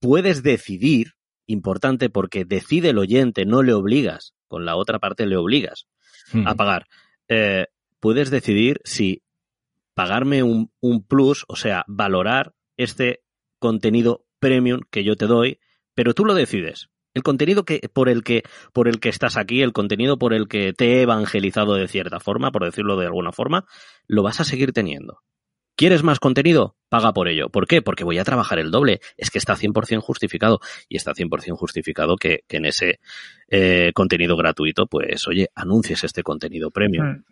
[0.00, 1.12] puedes decidir
[1.46, 5.86] importante porque decide el oyente, no le obligas, con la otra parte le obligas
[6.32, 6.46] mm.
[6.46, 6.86] a pagar.
[7.28, 7.66] Eh,
[8.00, 9.22] puedes decidir si
[9.94, 13.22] pagarme un, un, plus, o sea, valorar este
[13.58, 15.58] contenido premium que yo te doy,
[15.94, 16.88] pero tú lo decides.
[17.14, 20.48] El contenido que, por, el que, por el que estás aquí, el contenido por el
[20.48, 23.66] que te he evangelizado de cierta forma, por decirlo de alguna forma,
[24.06, 25.18] lo vas a seguir teniendo.
[25.76, 26.76] ¿Quieres más contenido?
[26.88, 27.48] Paga por ello.
[27.48, 27.80] ¿Por qué?
[27.82, 29.00] Porque voy a trabajar el doble.
[29.16, 30.60] Es que está 100% justificado.
[30.88, 33.00] Y está 100% justificado que, que en ese
[33.48, 37.22] eh, contenido gratuito, pues, oye, anuncies este contenido premium.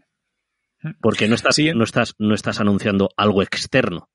[0.82, 0.90] Mm.
[1.00, 1.72] Porque no estás, sí.
[1.74, 4.08] no estás, no estás anunciando algo externo.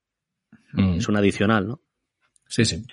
[0.73, 0.95] Mm.
[0.95, 1.81] Es un adicional, ¿no?
[2.47, 2.83] Sí, sí.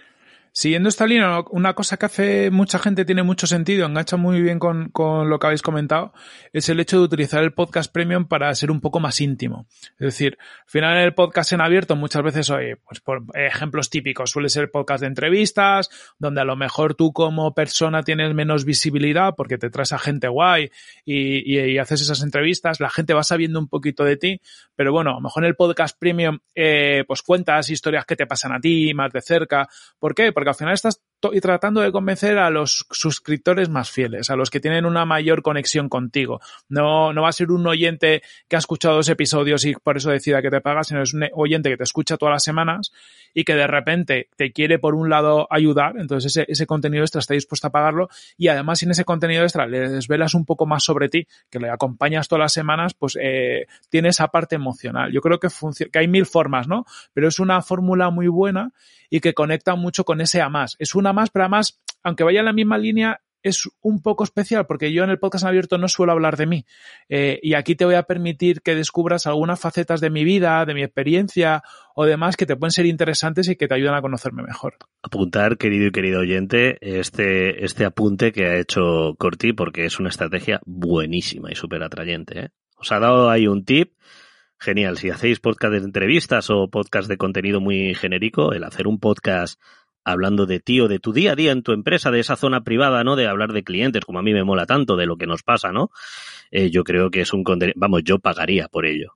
[0.55, 4.59] Siguiendo esta línea, una cosa que hace mucha gente tiene mucho sentido, engancha muy bien
[4.59, 6.13] con, con, lo que habéis comentado,
[6.53, 9.67] es el hecho de utilizar el podcast premium para ser un poco más íntimo.
[9.99, 14.31] Es decir, al final el podcast en abierto muchas veces, oye, pues por ejemplos típicos,
[14.31, 15.89] suele ser podcast de entrevistas,
[16.19, 20.29] donde a lo mejor tú como persona tienes menos visibilidad porque te traes a gente
[20.29, 20.71] guay
[21.07, 24.41] y, y, haces esas entrevistas, la gente va sabiendo un poquito de ti,
[24.77, 28.27] pero bueno, a lo mejor en el podcast premium, eh, pues cuentas historias que te
[28.27, 29.67] pasan a ti más de cerca.
[29.99, 30.31] ¿Por qué?
[30.51, 31.01] Al final estás
[31.33, 35.43] y tratando de convencer a los suscriptores más fieles, a los que tienen una mayor
[35.43, 36.41] conexión contigo.
[36.69, 40.11] No, no va a ser un oyente que ha escuchado dos episodios y por eso
[40.11, 42.93] decida que te paga, sino es un oyente que te escucha todas las semanas
[43.35, 47.21] y que de repente te quiere por un lado ayudar, entonces ese, ese contenido extra
[47.21, 50.85] está dispuesto a pagarlo y además sin ese contenido extra le desvelas un poco más
[50.85, 55.13] sobre ti, que le acompañas todas las semanas, pues eh, tiene esa parte emocional.
[55.13, 55.49] Yo creo que,
[55.91, 56.87] que hay mil formas, ¿no?
[57.13, 58.73] Pero es una fórmula muy buena
[59.11, 60.77] y que conecta mucho con ese a más.
[60.79, 64.67] Es una más, pero además, aunque vaya en la misma línea, es un poco especial
[64.67, 66.65] porque yo en el podcast abierto no suelo hablar de mí.
[67.09, 70.75] Eh, y aquí te voy a permitir que descubras algunas facetas de mi vida, de
[70.75, 71.63] mi experiencia
[71.95, 74.77] o demás que te pueden ser interesantes y que te ayudan a conocerme mejor.
[75.03, 80.09] Apuntar, querido y querido oyente, este, este apunte que ha hecho Corti porque es una
[80.09, 82.39] estrategia buenísima y súper atrayente.
[82.39, 82.49] ¿eh?
[82.77, 83.95] Os ha dado ahí un tip.
[84.59, 84.97] Genial.
[84.97, 89.61] Si hacéis podcast de entrevistas o podcast de contenido muy genérico, el hacer un podcast
[90.05, 92.65] hablando de ti o de tu día a día en tu empresa, de esa zona
[92.65, 93.17] privada, ¿no?
[93.17, 95.73] De hablar de clientes, como a mí me mola tanto, de lo que nos pasa,
[95.73, 95.91] ¿no?
[96.51, 99.13] Eh, yo creo que es un contenido, vamos, yo pagaría por ello.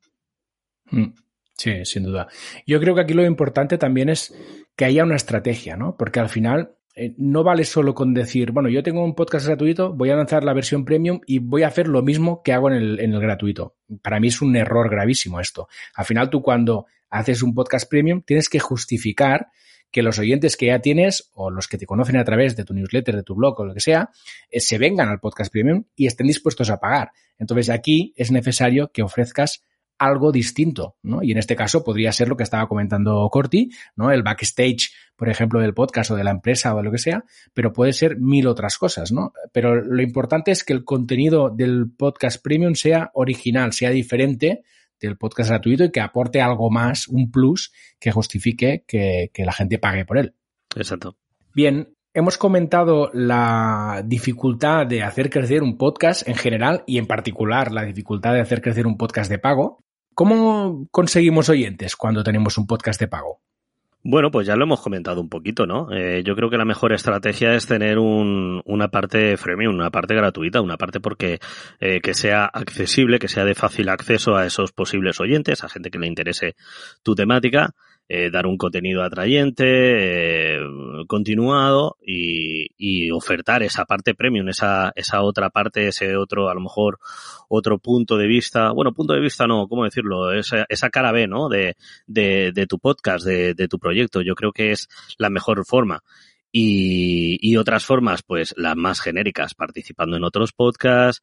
[0.91, 1.13] Mm,
[1.57, 2.29] sí, sin duda.
[2.67, 4.35] Yo creo que aquí lo importante también es
[4.77, 5.97] que haya una estrategia, ¿no?
[5.97, 9.93] Porque al final eh, no vale solo con decir, bueno, yo tengo un podcast gratuito,
[9.93, 12.77] voy a lanzar la versión premium y voy a hacer lo mismo que hago en
[12.77, 13.77] el, en el gratuito.
[14.03, 15.69] Para mí es un error gravísimo esto.
[15.95, 19.49] Al final tú cuando haces un podcast premium tienes que justificar
[19.91, 22.75] que los oyentes que ya tienes o los que te conocen a través de tu
[22.75, 24.11] newsletter, de tu blog o lo que sea,
[24.51, 27.13] eh, se vengan al podcast premium y estén dispuestos a pagar.
[27.39, 29.65] Entonces aquí es necesario que ofrezcas
[29.99, 31.23] algo distinto, ¿no?
[31.23, 34.11] Y en este caso podría ser lo que estaba comentando Corti, ¿no?
[34.11, 37.25] El backstage, por ejemplo, del podcast o de la empresa o de lo que sea,
[37.55, 39.33] pero puede ser mil otras cosas, ¿no?
[39.53, 44.65] Pero lo importante es que el contenido del podcast premium sea original, sea diferente
[45.01, 49.79] del podcast gratuito y que aporte algo más, un plus que justifique que, la gente
[49.79, 50.35] pague por él.
[50.75, 51.17] Exacto.
[51.55, 57.73] Bien, hemos comentado la dificultad de hacer crecer un podcast en general y en particular
[57.73, 59.85] la dificultad de hacer crecer un podcast de pago.
[60.15, 63.43] ¿Cómo conseguimos oyentes cuando tenemos un podcast de pago?
[64.09, 65.89] Bueno, pues ya lo hemos comentado un poquito, ¿no?
[65.91, 70.15] Eh, yo creo que la mejor estrategia es tener un, una parte freemium, una parte
[70.15, 71.41] gratuita, una parte porque
[71.81, 75.91] eh, que sea accesible, que sea de fácil acceso a esos posibles oyentes, a gente
[75.91, 76.55] que le interese
[77.03, 77.75] tu temática
[78.09, 80.61] eh, dar un contenido atrayente, eh,
[81.09, 86.61] continuado y, y, ofertar esa parte premium, esa, esa otra parte, ese otro, a lo
[86.61, 86.99] mejor,
[87.49, 90.33] otro punto de vista, bueno, punto de vista no, ¿cómo decirlo?
[90.33, 91.49] Esa, esa cara B, ¿no?
[91.49, 94.23] De, de, de tu podcast, de, de tu proyecto.
[94.23, 94.89] Yo creo que es
[95.19, 96.03] la mejor forma.
[96.53, 101.23] Y, y otras formas, pues las más genéricas, participando en otros podcasts,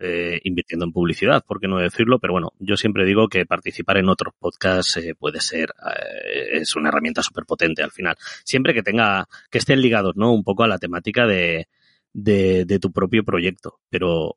[0.00, 3.96] eh, invirtiendo en publicidad, por qué no decirlo, pero bueno, yo siempre digo que participar
[3.98, 8.74] en otros podcasts eh, puede ser, eh, es una herramienta súper potente al final, siempre
[8.74, 10.32] que tenga, que estén ligados, ¿no?
[10.32, 11.66] Un poco a la temática de,
[12.12, 14.36] de, tu propio proyecto, pero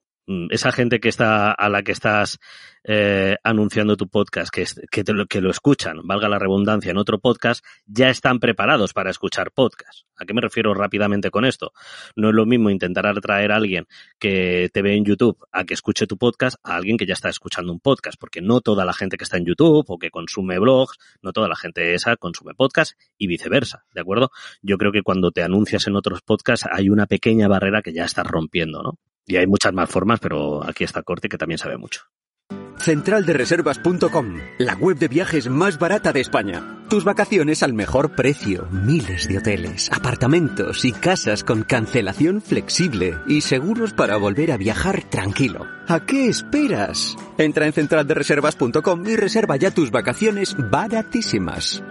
[0.50, 2.40] esa gente que está a la que estás
[2.84, 6.98] eh, anunciando tu podcast, que, que, te lo, que lo escuchan, valga la redundancia, en
[6.98, 10.06] otro podcast, ya están preparados para escuchar podcast.
[10.18, 11.74] ¿A qué me refiero rápidamente con esto?
[12.16, 13.88] No es lo mismo intentar atraer a alguien
[14.20, 17.30] que te ve en YouTube a que escuche tu podcast a alguien que ya está
[17.30, 20.60] escuchando un podcast, porque no toda la gente que está en YouTube o que consume
[20.60, 24.32] blogs, no toda la gente esa consume podcast y viceversa, ¿de acuerdo?
[24.62, 28.06] Yo creo que cuando te anuncias en otros podcasts hay una pequeña barrera que ya
[28.06, 29.00] estás rompiendo, ¿no?
[29.26, 32.02] Y hay muchas más formas, pero aquí está Corte que también sabe mucho.
[32.82, 36.80] Centraldereservas.com, la web de viajes más barata de España.
[36.90, 38.68] Tus vacaciones al mejor precio.
[38.72, 45.04] Miles de hoteles, apartamentos y casas con cancelación flexible y seguros para volver a viajar
[45.04, 45.68] tranquilo.
[45.88, 47.16] ¿A qué esperas?
[47.38, 51.84] Entra en centraldereservas.com y reserva ya tus vacaciones baratísimas.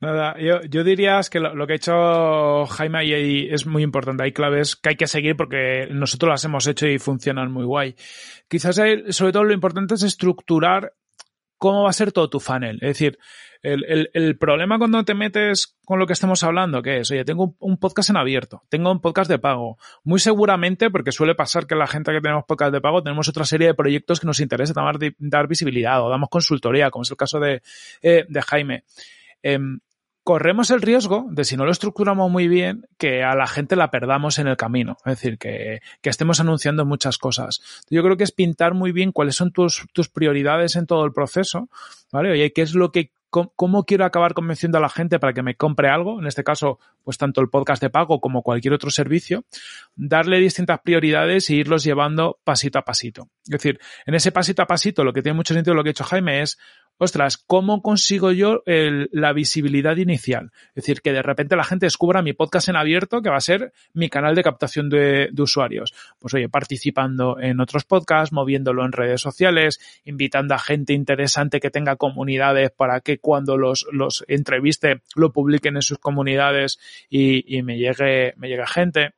[0.00, 4.24] Nada, yo, yo diría que lo, que ha hecho Jaime ahí es muy importante.
[4.24, 7.94] Hay claves que hay que seguir porque nosotros las hemos hecho y funcionan muy guay.
[8.48, 8.76] Quizás
[9.10, 10.92] sobre todo lo importante es estructurar
[11.58, 12.76] cómo va a ser todo tu funnel.
[12.82, 13.18] Es decir,
[13.62, 17.24] el, el, el, problema cuando te metes con lo que estamos hablando, que es, oye,
[17.24, 19.78] tengo un, podcast en abierto, tengo un podcast de pago.
[20.02, 23.46] Muy seguramente, porque suele pasar que la gente que tenemos podcast de pago, tenemos otra
[23.46, 27.16] serie de proyectos que nos interesa dar, dar visibilidad o damos consultoría, como es el
[27.16, 27.62] caso de,
[28.02, 28.84] eh, de Jaime.
[29.44, 29.60] Eh,
[30.24, 33.90] corremos el riesgo de, si no lo estructuramos muy bien, que a la gente la
[33.90, 34.96] perdamos en el camino.
[35.04, 37.60] Es decir, que, que estemos anunciando muchas cosas.
[37.90, 41.12] Yo creo que es pintar muy bien cuáles son tus, tus prioridades en todo el
[41.12, 41.68] proceso,
[42.10, 42.32] ¿vale?
[42.32, 43.12] Oye, ¿qué es lo que
[43.56, 46.78] cómo quiero acabar convenciendo a la gente para que me compre algo, en este caso,
[47.02, 49.44] pues tanto el podcast de pago como cualquier otro servicio,
[49.96, 53.28] darle distintas prioridades e irlos llevando pasito a pasito.
[53.42, 55.90] Es decir, en ese pasito a pasito, lo que tiene mucho sentido lo que ha
[55.90, 56.58] hecho Jaime es,
[56.98, 60.52] ostras, ¿cómo consigo yo la visibilidad inicial?
[60.68, 63.40] Es decir, que de repente la gente descubra mi podcast en abierto, que va a
[63.40, 65.92] ser mi canal de captación de, usuarios.
[66.18, 71.70] Pues oye, participando en otros podcasts, moviéndolo en redes sociales, invitando a gente interesante que
[71.70, 76.78] tenga comunidades para que cuando los, los entreviste lo publiquen en sus comunidades
[77.10, 79.14] y, y me llegue, me llegue gente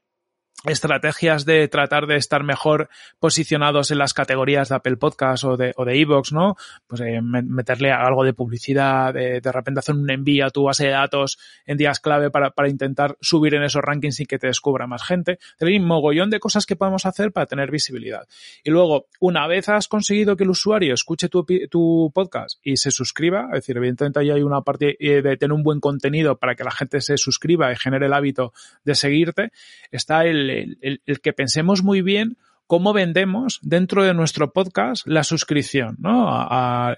[0.64, 2.88] estrategias de tratar de estar mejor
[3.20, 6.56] posicionados en las categorías de Apple Podcast o de, o de Evox, ¿no?
[6.86, 10.86] Pues eh, meterle algo de publicidad, de, de, repente hacer un envío a tu base
[10.86, 14.46] de datos en días clave para, para intentar subir en esos rankings y que te
[14.46, 15.38] descubra más gente.
[15.60, 18.26] Hay un mogollón de cosas que podemos hacer para tener visibilidad.
[18.64, 22.90] Y luego, una vez has conseguido que el usuario escuche tu, tu podcast y se
[22.90, 26.54] suscriba, es decir, evidentemente ahí hay una parte eh, de tener un buen contenido para
[26.54, 28.52] que la gente se suscriba y genere el hábito
[28.84, 29.52] de seguirte,
[29.90, 35.96] está el el, que pensemos muy bien cómo vendemos dentro de nuestro podcast la suscripción,
[36.00, 36.48] ¿no?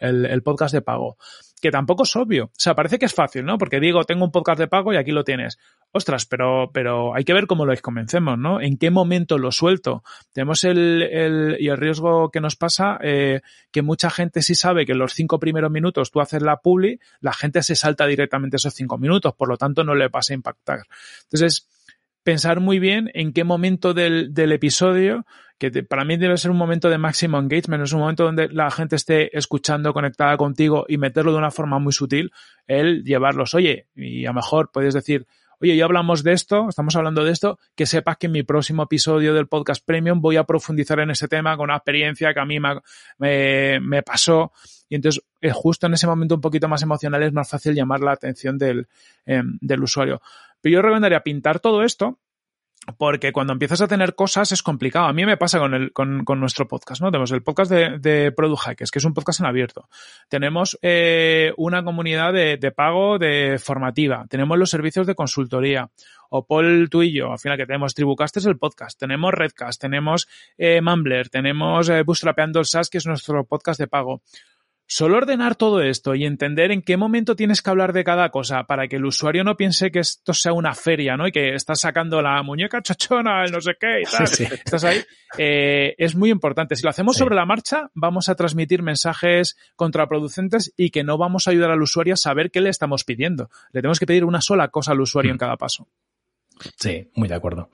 [0.00, 1.18] El, podcast de pago.
[1.60, 2.44] Que tampoco es obvio.
[2.44, 3.58] O sea, parece que es fácil, ¿no?
[3.58, 5.58] Porque digo, tengo un podcast de pago y aquí lo tienes.
[5.90, 8.60] Ostras, pero, pero hay que ver cómo lo comencemos, ¿no?
[8.60, 10.04] En qué momento lo suelto.
[10.32, 13.40] Tenemos el, el y el riesgo que nos pasa, eh,
[13.72, 17.00] que mucha gente sí sabe que en los cinco primeros minutos tú haces la publi,
[17.20, 20.36] la gente se salta directamente esos cinco minutos, por lo tanto no le pasa a
[20.36, 20.82] impactar.
[21.24, 21.68] Entonces,
[22.28, 25.24] pensar muy bien en qué momento del, episodio,
[25.56, 28.70] que para mí debe ser un momento de máximo engagement, es un momento donde la
[28.70, 32.30] gente esté escuchando, conectada contigo y meterlo de una forma muy sutil,
[32.66, 35.26] el llevarlos, oye, y a lo mejor puedes decir,
[35.58, 38.82] oye, ya hablamos de esto, estamos hablando de esto, que sepas que en mi próximo
[38.82, 42.44] episodio del podcast premium voy a profundizar en ese tema con una experiencia que a
[42.44, 44.52] mí me, pasó.
[44.90, 48.00] Y entonces, eh, justo en ese momento un poquito más emocional es más fácil llamar
[48.00, 48.86] la atención del,
[49.24, 50.20] del usuario.
[50.60, 52.18] Pero yo recomendaría pintar todo esto
[52.96, 55.06] porque cuando empiezas a tener cosas es complicado.
[55.06, 57.10] A mí me pasa con, el, con, con nuestro podcast, ¿no?
[57.10, 59.88] Tenemos el podcast de, de, Product Hackers, que es un podcast en abierto.
[60.28, 64.26] Tenemos eh, una comunidad de, de, pago de formativa.
[64.28, 65.90] Tenemos los servicios de consultoría.
[66.30, 68.98] O Paul, tú y yo, al final que tenemos Tribucasters, el podcast.
[68.98, 73.86] Tenemos Redcast, tenemos eh, Mumbler, tenemos eh, Bootstrapeando el SaaS, que es nuestro podcast de
[73.86, 74.22] pago.
[74.90, 78.64] Solo ordenar todo esto y entender en qué momento tienes que hablar de cada cosa
[78.64, 81.28] para que el usuario no piense que esto sea una feria, ¿no?
[81.28, 84.26] Y que estás sacando la muñeca chochona, el no sé qué y tal.
[84.26, 84.54] Sí, sí.
[84.64, 85.04] Estás ahí.
[85.36, 86.74] Eh, es muy importante.
[86.74, 87.18] Si lo hacemos sí.
[87.18, 91.82] sobre la marcha, vamos a transmitir mensajes contraproducentes y que no vamos a ayudar al
[91.82, 93.50] usuario a saber qué le estamos pidiendo.
[93.72, 95.34] Le tenemos que pedir una sola cosa al usuario mm.
[95.34, 95.86] en cada paso.
[96.76, 97.68] Sí, muy de acuerdo.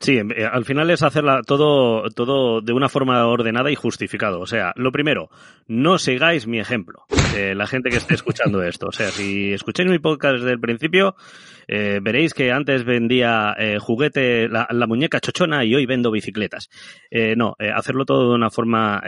[0.00, 4.40] Sí, eh, al final es hacerla todo, todo de una forma ordenada y justificado.
[4.40, 5.28] O sea, lo primero,
[5.66, 7.04] no sigáis mi ejemplo.
[7.36, 8.86] Eh, la gente que esté escuchando esto.
[8.86, 11.16] O sea, si escucháis mi podcast desde el principio,
[11.66, 16.68] eh, veréis que antes vendía eh, juguete, la, la, muñeca chochona y hoy vendo bicicletas.
[17.36, 19.02] No, hacerlo todo de una forma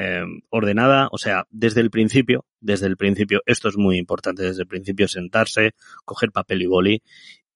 [0.50, 1.09] ordenada.
[1.12, 5.09] O sea, desde el principio, desde el principio, esto es muy importante, desde el principio
[5.09, 5.74] sentarse,
[6.05, 7.03] coger papel y boli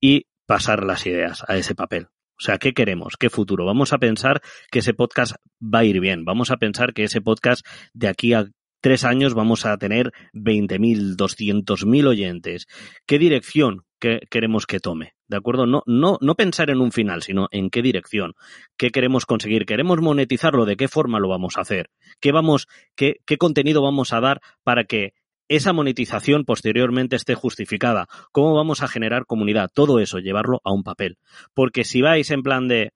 [0.00, 2.08] y pasar las ideas a ese papel.
[2.38, 3.14] O sea, ¿qué queremos?
[3.18, 3.64] ¿Qué futuro?
[3.64, 6.24] Vamos a pensar que ese podcast va a ir bien.
[6.24, 8.46] Vamos a pensar que ese podcast de aquí a
[8.80, 12.66] tres años vamos a tener 20.000, 200.000 oyentes.
[13.06, 15.14] ¿Qué dirección que queremos que tome?
[15.26, 15.64] ¿De acuerdo?
[15.64, 18.34] No, no, no pensar en un final, sino en qué dirección.
[18.76, 19.64] ¿Qué queremos conseguir?
[19.64, 20.66] ¿Queremos monetizarlo?
[20.66, 21.88] ¿De qué forma lo vamos a hacer?
[22.20, 25.14] ¿Qué vamos, qué contenido vamos a dar para que
[25.48, 30.82] esa monetización posteriormente esté justificada, cómo vamos a generar comunidad, todo eso, llevarlo a un
[30.82, 31.18] papel.
[31.54, 32.92] Porque si vais en plan de,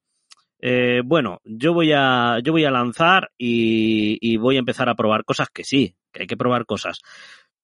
[0.61, 4.94] eh, bueno, yo voy a, yo voy a lanzar y, y, voy a empezar a
[4.94, 7.00] probar cosas que sí, que hay que probar cosas,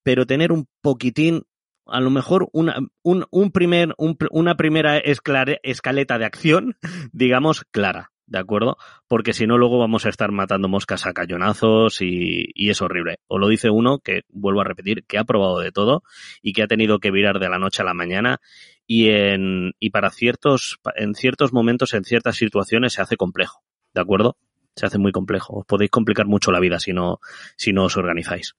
[0.03, 1.43] pero tener un poquitín,
[1.87, 6.77] a lo mejor una, un, un primer, un, una primera escaleta de acción,
[7.13, 8.14] digamos, clara.
[8.27, 8.77] ¿De acuerdo?
[9.09, 13.19] Porque si no, luego vamos a estar matando moscas a cayonazos y, y, es horrible.
[13.27, 16.03] O lo dice uno que, vuelvo a repetir, que ha probado de todo
[16.43, 18.41] y que ha tenido que virar de la noche a la mañana
[18.87, 24.01] y, en, y para ciertos, en ciertos momentos, en ciertas situaciones se hace complejo, ¿de
[24.01, 24.37] acuerdo?
[24.77, 25.59] Se hace muy complejo.
[25.59, 27.21] Os podéis complicar mucho la vida si no,
[27.57, 28.55] si no os organizáis.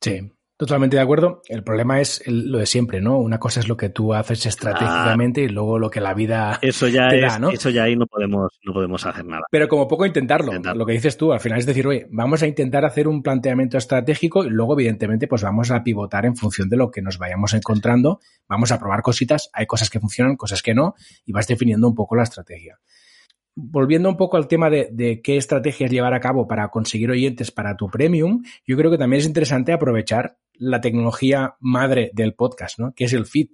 [0.00, 1.40] Sí, Totalmente de acuerdo.
[1.48, 3.16] El problema es el, lo de siempre, ¿no?
[3.20, 6.58] Una cosa es lo que tú haces estratégicamente ah, y luego lo que la vida
[6.60, 7.50] eso ya te es, da, ¿no?
[7.50, 9.42] Eso ya ahí no podemos, no podemos hacer nada.
[9.52, 10.48] Pero como poco intentarlo.
[10.48, 10.80] intentarlo.
[10.80, 13.78] Lo que dices tú, al final es decir, oye, vamos a intentar hacer un planteamiento
[13.78, 17.54] estratégico y luego, evidentemente, pues vamos a pivotar en función de lo que nos vayamos
[17.54, 18.18] encontrando.
[18.48, 19.50] Vamos a probar cositas.
[19.52, 22.80] Hay cosas que funcionan, cosas que no, y vas definiendo un poco la estrategia
[23.60, 27.50] volviendo un poco al tema de, de, qué estrategias llevar a cabo para conseguir oyentes
[27.50, 32.78] para tu premium, yo creo que también es interesante aprovechar la tecnología madre del podcast,
[32.78, 32.92] ¿no?
[32.94, 33.48] Que es el feed.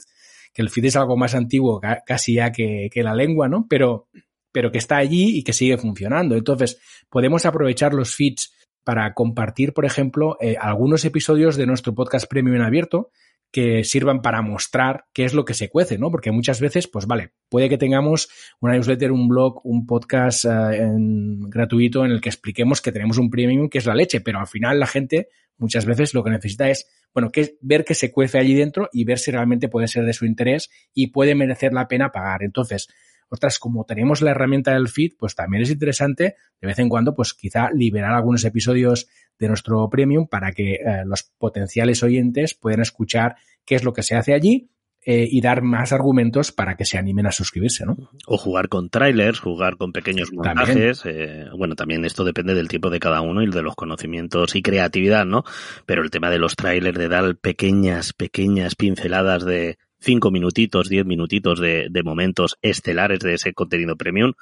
[0.53, 3.67] Que el feed es algo más antiguo casi ya que, la lengua, ¿no?
[3.69, 4.09] Pero,
[4.53, 6.37] pero que está allí y que sigue funcionando.
[6.37, 8.53] Entonces, podemos aprovechar los feeds
[8.85, 13.11] para compartir, por ejemplo, eh, algunos episodios de nuestro podcast premium en abierto
[13.55, 16.11] que sirvan para mostrar qué es lo que se cuece, ¿no?
[16.11, 18.29] Porque muchas veces, pues vale, puede que tengamos
[18.59, 23.31] una newsletter, un blog, un podcast eh, gratuito en el que expliquemos que tenemos un
[23.31, 25.29] premium que es la leche, pero al final la gente
[25.59, 29.05] muchas veces lo que necesita es, bueno, que ver qué se cuece allí dentro y
[29.05, 32.43] ver si realmente puede ser de su interés y puede merecer la pena pagar.
[32.43, 32.89] Entonces,
[33.29, 37.15] otras, como tenemos la herramienta del feed, pues también es interesante de vez en cuando,
[37.15, 42.81] pues quizá liberar algunos episodios de nuestro premium para que eh, los potenciales oyentes puedan
[42.81, 44.71] escuchar qué es lo que se hace allí
[45.07, 47.97] eh, y dar más argumentos para que se animen a suscribirse, ¿no?
[48.27, 51.03] O jugar con trailers, jugar con pequeños montajes.
[51.05, 54.63] Eh, bueno, también esto depende del tiempo de cada uno y de los conocimientos y
[54.63, 55.45] creatividad, ¿no?
[55.85, 61.05] Pero el tema de los trailers, de dar pequeñas, pequeñas pinceladas de cinco minutitos, diez
[61.05, 64.33] minutitos de, de momentos estelares de ese contenido premium,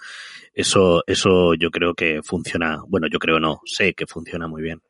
[0.55, 2.79] eso, eso yo creo que funciona.
[2.87, 4.81] Bueno, yo creo no, sé que funciona muy bien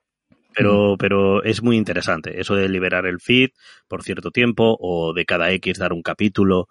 [0.54, 3.50] pero, pero es muy interesante eso de liberar el feed
[3.88, 6.68] por cierto tiempo o de cada X dar un capítulo.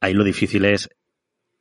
[0.00, 0.88] Ahí lo difícil es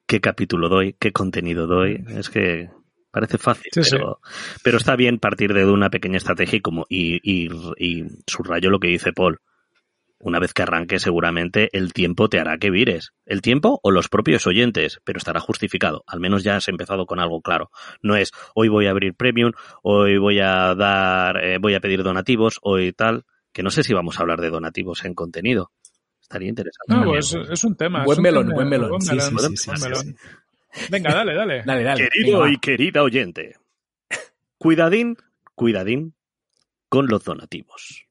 [0.06, 2.04] qué capítulo doy, qué contenido doy.
[2.10, 2.70] Es que
[3.12, 4.20] parece fácil, pero,
[4.64, 8.80] pero está bien partir de una pequeña estrategia y, como, y, y, y subrayo lo
[8.80, 9.40] que dice Paul
[10.20, 13.14] una vez que arranque seguramente el tiempo te hará que vires.
[13.26, 16.04] El tiempo o los propios oyentes, pero estará justificado.
[16.08, 17.70] Al menos ya has empezado con algo claro.
[18.02, 19.52] No es hoy voy a abrir premium,
[19.84, 23.26] hoy voy a dar, eh, voy a pedir donativos, hoy tal.
[23.54, 25.72] Que no sé si vamos a hablar de donativos en contenido.
[26.22, 26.94] Estaría interesante.
[26.94, 28.04] No, pues es un tema.
[28.04, 29.00] Buen melón, buen melón.
[29.08, 30.16] melón.
[30.90, 31.64] Venga, dale, dale.
[31.66, 33.56] dale, dale Querido y querida oyente.
[34.58, 35.16] Cuidadín,
[35.56, 36.16] cuidadín
[36.90, 38.07] con los donativos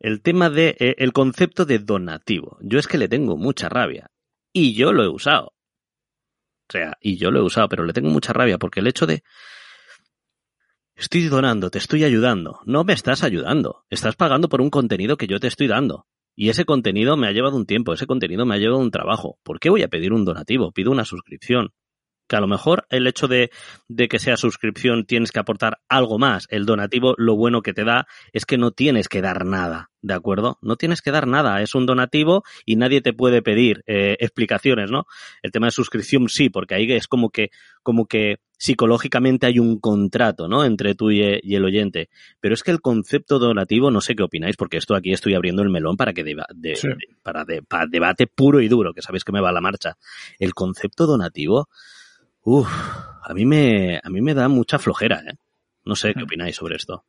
[0.00, 2.58] el tema de eh, el concepto de donativo.
[2.60, 4.10] Yo es que le tengo mucha rabia
[4.52, 5.54] y yo lo he usado.
[6.68, 9.06] O sea, y yo lo he usado, pero le tengo mucha rabia porque el hecho
[9.06, 9.22] de
[10.94, 15.26] estoy donando, te estoy ayudando, no me estás ayudando, estás pagando por un contenido que
[15.26, 16.06] yo te estoy dando.
[16.34, 19.38] Y ese contenido me ha llevado un tiempo, ese contenido me ha llevado un trabajo.
[19.42, 20.70] ¿Por qué voy a pedir un donativo?
[20.70, 21.72] Pido una suscripción
[22.28, 23.50] que a lo mejor el hecho de,
[24.08, 26.46] que sea suscripción tienes que aportar algo más.
[26.50, 30.14] El donativo lo bueno que te da es que no tienes que dar nada, ¿de
[30.14, 30.58] acuerdo?
[30.60, 34.90] No tienes que dar nada, es un donativo y nadie te puede pedir eh, explicaciones,
[34.90, 35.06] ¿no?
[35.42, 37.50] El tema de suscripción sí, porque ahí es como que,
[37.82, 40.64] como que psicológicamente hay un contrato, ¿no?
[40.64, 42.10] Entre tú y, el oyente.
[42.40, 45.62] Pero es que el concepto donativo, no sé qué opináis, porque esto aquí estoy abriendo
[45.62, 46.36] el melón para que de,
[47.22, 49.96] para, para debate puro y duro, que sabéis que me va la marcha.
[50.38, 51.68] El concepto donativo,
[52.50, 52.66] Uf,
[53.24, 55.36] a mí me, a mí me da mucha flojera, ¿eh?
[55.84, 57.04] No sé qué opináis sobre esto.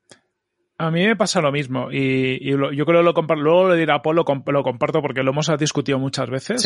[0.81, 4.01] A mí me pasa lo mismo y, yo creo que lo comparto, luego lo dirá
[4.01, 6.65] Paul, lo, lo, comparto porque lo hemos discutido muchas veces.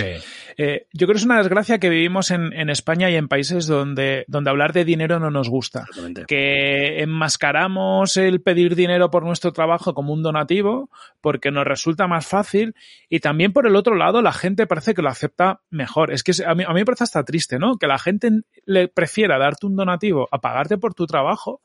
[0.55, 3.65] Eh, yo creo que es una desgracia que vivimos en, en, España y en países
[3.65, 5.87] donde, donde hablar de dinero no nos gusta.
[6.27, 12.27] Que enmascaramos el pedir dinero por nuestro trabajo como un donativo porque nos resulta más
[12.27, 12.75] fácil
[13.09, 16.13] y también por el otro lado la gente parece que lo acepta mejor.
[16.13, 17.77] Es que a mí, a mí me parece hasta triste, ¿no?
[17.77, 18.29] Que la gente
[18.67, 21.61] le prefiera darte un donativo a pagarte por tu trabajo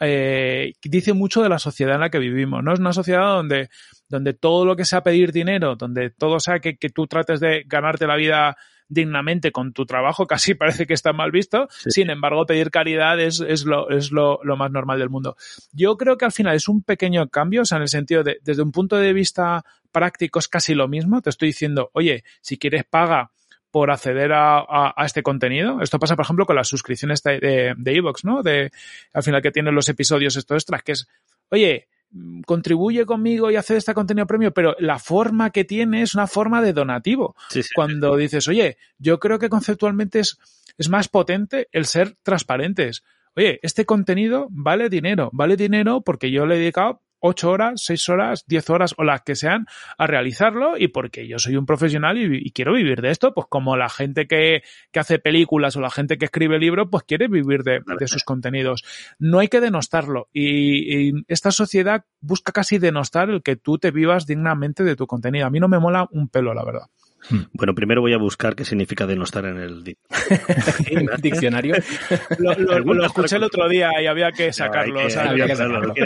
[0.00, 2.72] eh, dice mucho de la sociedad en la que vivimos, ¿no?
[2.72, 3.68] Es una sociedad donde,
[4.08, 7.64] donde todo lo que sea pedir dinero, donde todo sea que, que tú trates de
[7.66, 8.56] ganarte la vida
[8.88, 11.68] dignamente con tu trabajo, casi parece que está mal visto.
[11.70, 15.36] Sin embargo, pedir caridad es, es, lo, es lo, lo, más normal del mundo.
[15.72, 18.38] Yo creo que al final es un pequeño cambio, o sea, en el sentido de,
[18.42, 21.22] desde un punto de vista práctico es casi lo mismo.
[21.22, 23.30] Te estoy diciendo, oye, si quieres paga
[23.74, 25.80] por acceder a, a, este contenido.
[25.80, 28.40] Esto pasa, por ejemplo, con las suscripciones de Evox, de, ¿no?
[28.44, 28.70] De,
[29.12, 31.08] al final que tienen los episodios estos extras, que es,
[31.48, 31.88] oye,
[32.46, 36.62] contribuye conmigo y hace este contenido premio, pero la forma que tiene es una forma
[36.62, 37.34] de donativo.
[37.74, 40.38] Cuando dices, oye, yo creo que conceptualmente es,
[40.78, 43.02] es más potente el ser transparentes.
[43.34, 48.08] Oye, este contenido vale dinero, vale dinero porque yo le he dedicado 8 horas, 6
[48.10, 49.66] horas, 10 horas o las que sean
[49.96, 53.78] a realizarlo y porque yo soy un profesional y, quiero vivir de esto, pues como
[53.78, 54.62] la gente que,
[54.92, 58.24] que, hace películas o la gente que escribe libros, pues quiere vivir de, de sus
[58.24, 58.84] contenidos.
[59.18, 63.90] No hay que denostarlo y, y, esta sociedad busca casi denostar el que tú te
[63.90, 65.46] vivas dignamente de tu contenido.
[65.46, 66.88] A mí no me mola un pelo, la verdad.
[67.30, 67.42] Hmm.
[67.52, 69.84] Bueno, primero voy a buscar qué significa denostar en el,
[71.22, 71.74] diccionario.
[72.38, 75.00] lo, escuché el otro día y había que sacarlo.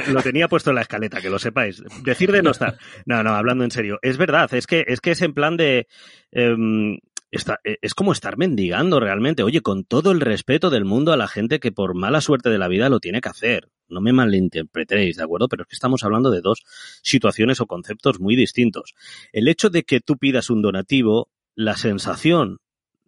[0.09, 1.83] Lo tenía puesto en la escaleta, que lo sepáis.
[2.05, 2.79] Decir denostar.
[3.07, 3.99] No, no, hablando en serio.
[4.03, 5.87] Es verdad, es que es, que es en plan de...
[6.31, 6.99] Em,
[7.31, 9.43] eh, es como estar mendigando realmente.
[9.43, 12.59] Oye, con todo el respeto del mundo a la gente que por mala suerte de
[12.59, 13.69] la vida lo tiene que hacer.
[13.89, 15.49] No me malinterpretéis, ¿de acuerdo?
[15.49, 16.63] Pero es que estamos hablando de dos
[17.03, 18.95] situaciones o conceptos muy distintos.
[19.33, 22.59] El hecho de que tú pidas un donativo, la sensación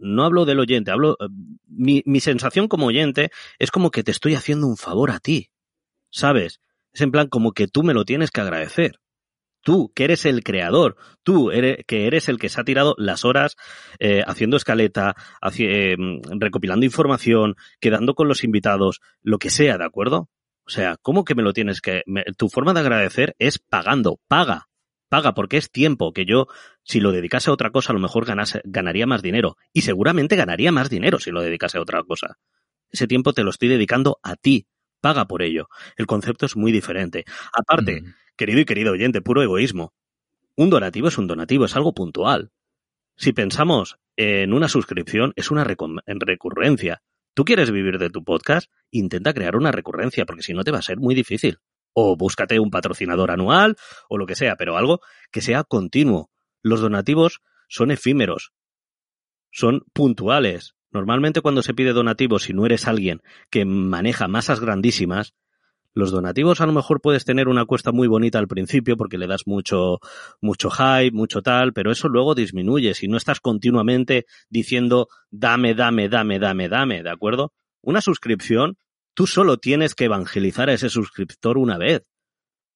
[0.00, 1.28] no hablo del oyente, hablo, eh,
[1.68, 5.50] mi, mi sensación como oyente es como que te estoy haciendo un favor a ti,
[6.10, 6.60] ¿sabes?
[6.92, 8.98] Es en plan como que tú me lo tienes que agradecer.
[9.62, 11.50] Tú, que eres el creador, tú,
[11.86, 13.56] que eres el que se ha tirado las horas
[13.98, 15.14] eh, haciendo escaleta,
[15.58, 15.96] eh,
[16.30, 20.30] recopilando información, quedando con los invitados, lo que sea, ¿de acuerdo?
[20.70, 22.04] O sea, ¿cómo que me lo tienes que...?
[22.06, 24.68] me- tu forma de agradecer es pagando, paga,
[25.08, 26.46] paga, porque es tiempo que yo,
[26.84, 29.56] si lo dedicase a otra cosa, a lo mejor ganase- ganaría más dinero.
[29.72, 32.38] Y seguramente ganaría más dinero si lo dedicase a otra cosa.
[32.88, 34.68] Ese tiempo te lo estoy dedicando a ti,
[35.00, 35.68] paga por ello.
[35.96, 37.24] El concepto es muy diferente.
[37.52, 38.14] Aparte, Mm.
[38.36, 39.92] querido y querido oyente, puro egoísmo.
[40.54, 42.52] Un donativo es un donativo, es algo puntual.
[43.16, 47.02] Si pensamos en una suscripción, es una recurrencia.
[47.34, 48.70] ¿Tú quieres vivir de tu podcast?
[48.90, 51.58] Intenta crear una recurrencia, porque si no te va a ser muy difícil.
[51.92, 53.76] O búscate un patrocinador anual,
[54.08, 55.00] o lo que sea, pero algo
[55.30, 56.30] que sea continuo.
[56.62, 58.52] Los donativos son efímeros,
[59.50, 60.74] son puntuales.
[60.90, 65.34] Normalmente cuando se pide donativos, si no eres alguien que maneja masas grandísimas,
[65.94, 69.26] los donativos a lo mejor puedes tener una cuesta muy bonita al principio porque le
[69.26, 69.98] das mucho,
[70.40, 76.08] mucho hype, mucho tal, pero eso luego disminuye si no estás continuamente diciendo dame, dame,
[76.08, 77.52] dame, dame, dame, ¿de acuerdo?
[77.82, 78.76] Una suscripción,
[79.14, 82.04] tú solo tienes que evangelizar a ese suscriptor una vez.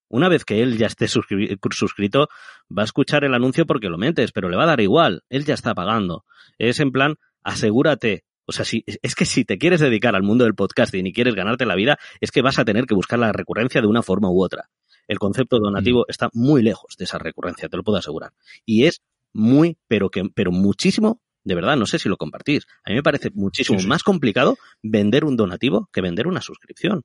[0.08, 2.28] Una vez que él ya esté suscri- suscrito,
[2.70, 5.44] va a escuchar el anuncio porque lo metes, pero le va a dar igual, él
[5.44, 6.24] ya está pagando.
[6.58, 8.24] Es en plan, asegúrate.
[8.46, 11.34] O sea, si, es que si te quieres dedicar al mundo del podcasting y quieres
[11.34, 14.30] ganarte la vida, es que vas a tener que buscar la recurrencia de una forma
[14.30, 14.70] u otra.
[15.08, 18.32] El concepto donativo está muy lejos de esa recurrencia, te lo puedo asegurar.
[18.64, 22.66] Y es muy, pero que, pero muchísimo, de verdad, no sé si lo compartís.
[22.84, 23.88] A mí me parece muchísimo Sí, sí.
[23.88, 27.04] más complicado vender un donativo que vender una suscripción.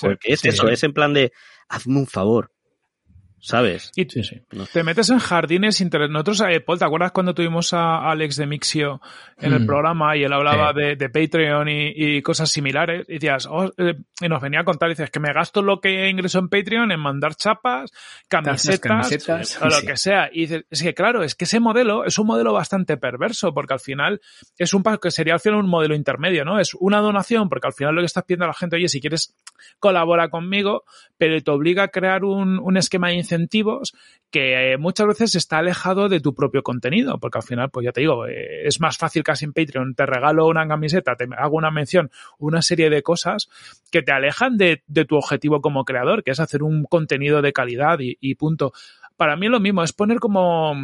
[0.00, 1.32] Porque es eso, es en plan de,
[1.68, 2.52] hazme un favor.
[3.40, 3.92] ¿Sabes?
[3.94, 4.42] Y Sí, sí.
[4.72, 6.12] te metes en jardines interesantes.
[6.12, 9.00] Nosotros, eh, Paul, ¿te acuerdas cuando tuvimos a Alex de Mixio
[9.36, 9.66] en el Mm.
[9.66, 10.80] programa y él hablaba Sí.
[10.80, 13.06] de, de Patreon y, y cosas similares?
[13.08, 16.08] Y decías, oh, eh, y nos venía a contar, dices, que me gasto lo que
[16.08, 17.90] ingreso en Patreon en mandar chapas,
[18.28, 20.28] camisetas, camisetas, o lo que sea.
[20.32, 23.74] Y dices, es que claro, es que ese modelo es un modelo bastante perverso, porque
[23.74, 24.20] al final
[24.56, 26.58] es un pa- que sería al final un modelo intermedio, ¿no?
[26.58, 29.00] Es una donación, porque al final lo que estás pidiendo a la gente, oye, si
[29.00, 29.34] quieres
[29.78, 30.84] colabora conmigo,
[31.16, 33.94] pero te obliga a crear un, un esquema de incentivos
[34.30, 37.92] que eh, muchas veces está alejado de tu propio contenido, porque al final, pues ya
[37.92, 41.56] te digo, eh, es más fácil casi en Patreon, te regalo una camiseta, te hago
[41.56, 43.48] una mención, una serie de cosas
[43.90, 48.00] que te alejan de, tu objetivo como creador, que es hacer un contenido de calidad
[48.00, 48.72] y, y punto.
[49.16, 50.74] Para mí lo mismo, es poner como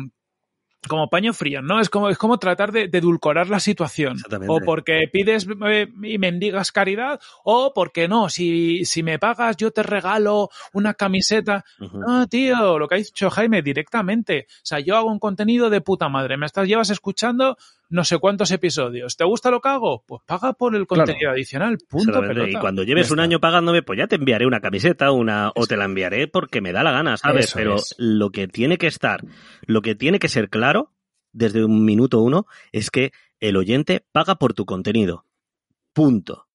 [0.89, 1.81] como paño frío, ¿no?
[1.81, 4.19] Es como, es como tratar de, de edulcorar la situación.
[4.49, 9.71] O porque pides eh, y mendigas caridad, o porque no, si, si me pagas yo
[9.71, 11.65] te regalo una camiseta.
[11.81, 11.99] Ujú.
[11.99, 14.47] No, tío, lo que ha dicho Jaime directamente.
[14.49, 16.37] O sea, yo hago un contenido de puta madre.
[16.37, 17.57] Me estás, llevas escuchando
[17.91, 19.17] no sé cuántos episodios.
[19.17, 20.05] ¿Te gusta lo que hago?
[20.07, 21.05] Pues paga por el Claro.
[21.05, 21.79] contenido adicional.
[21.89, 22.51] Punto pelota.
[22.51, 25.77] Y cuando lleves un año pagándome, pues ya te enviaré una camiseta, una, o te
[25.77, 27.47] la enviaré porque me da la gana, ¿sabes?
[27.47, 27.95] Eso Pero es.
[27.99, 29.23] lo que tiene que estar,
[29.67, 30.93] lo que tiene que ser claro
[31.33, 35.27] desde un minuto uno es que el oyente paga por tu contenido.
[35.93, 36.47] Punto.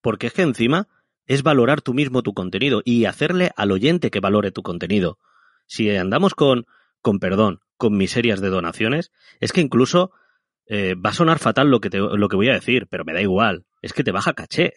[0.00, 0.88] Porque es que encima
[1.26, 5.18] es valorar tú mismo tu contenido y hacerle al oyente que valore tu contenido.
[5.66, 6.66] Si andamos con,
[7.02, 10.12] con perdón, con miserias de donaciones, es que incluso
[10.68, 13.12] eh, va a sonar fatal lo que, te, lo que voy a decir, pero me
[13.14, 13.64] da igual.
[13.82, 14.72] Es que te baja caché.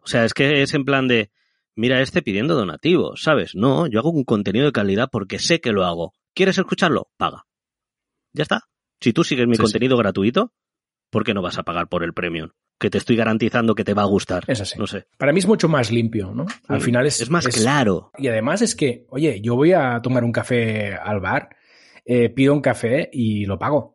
[0.00, 1.30] O sea, es que es en plan de,
[1.76, 3.54] mira este pidiendo donativos, ¿sabes?
[3.54, 6.12] No, yo hago un contenido de calidad porque sé que lo hago.
[6.34, 7.08] ¿Quieres escucharlo?
[7.16, 7.44] Paga.
[8.32, 8.62] Ya está.
[9.00, 9.62] Si tú sigues mi Sí, sí.
[9.64, 10.52] contenido gratuito,
[11.10, 12.50] ¿por qué no vas a pagar por el premium?
[12.78, 14.44] Que te estoy garantizando que te va a gustar.
[14.48, 14.78] Es así.
[14.78, 15.04] No sé.
[15.18, 16.46] Para mí es mucho más limpio, ¿no?
[16.66, 18.10] Al Mm, final es, Es más claro.
[18.18, 21.50] Y además es que, oye, yo voy a tomar un café al bar,
[22.04, 23.91] eh, pido un café y lo pago.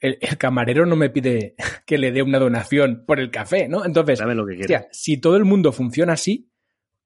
[0.00, 1.54] El, camarero no me pide
[1.86, 3.84] que le dé una donación por el café, ¿no?
[3.84, 4.82] Entonces, Dame lo que quieras.
[4.82, 6.50] hostia, si todo el mundo funciona así,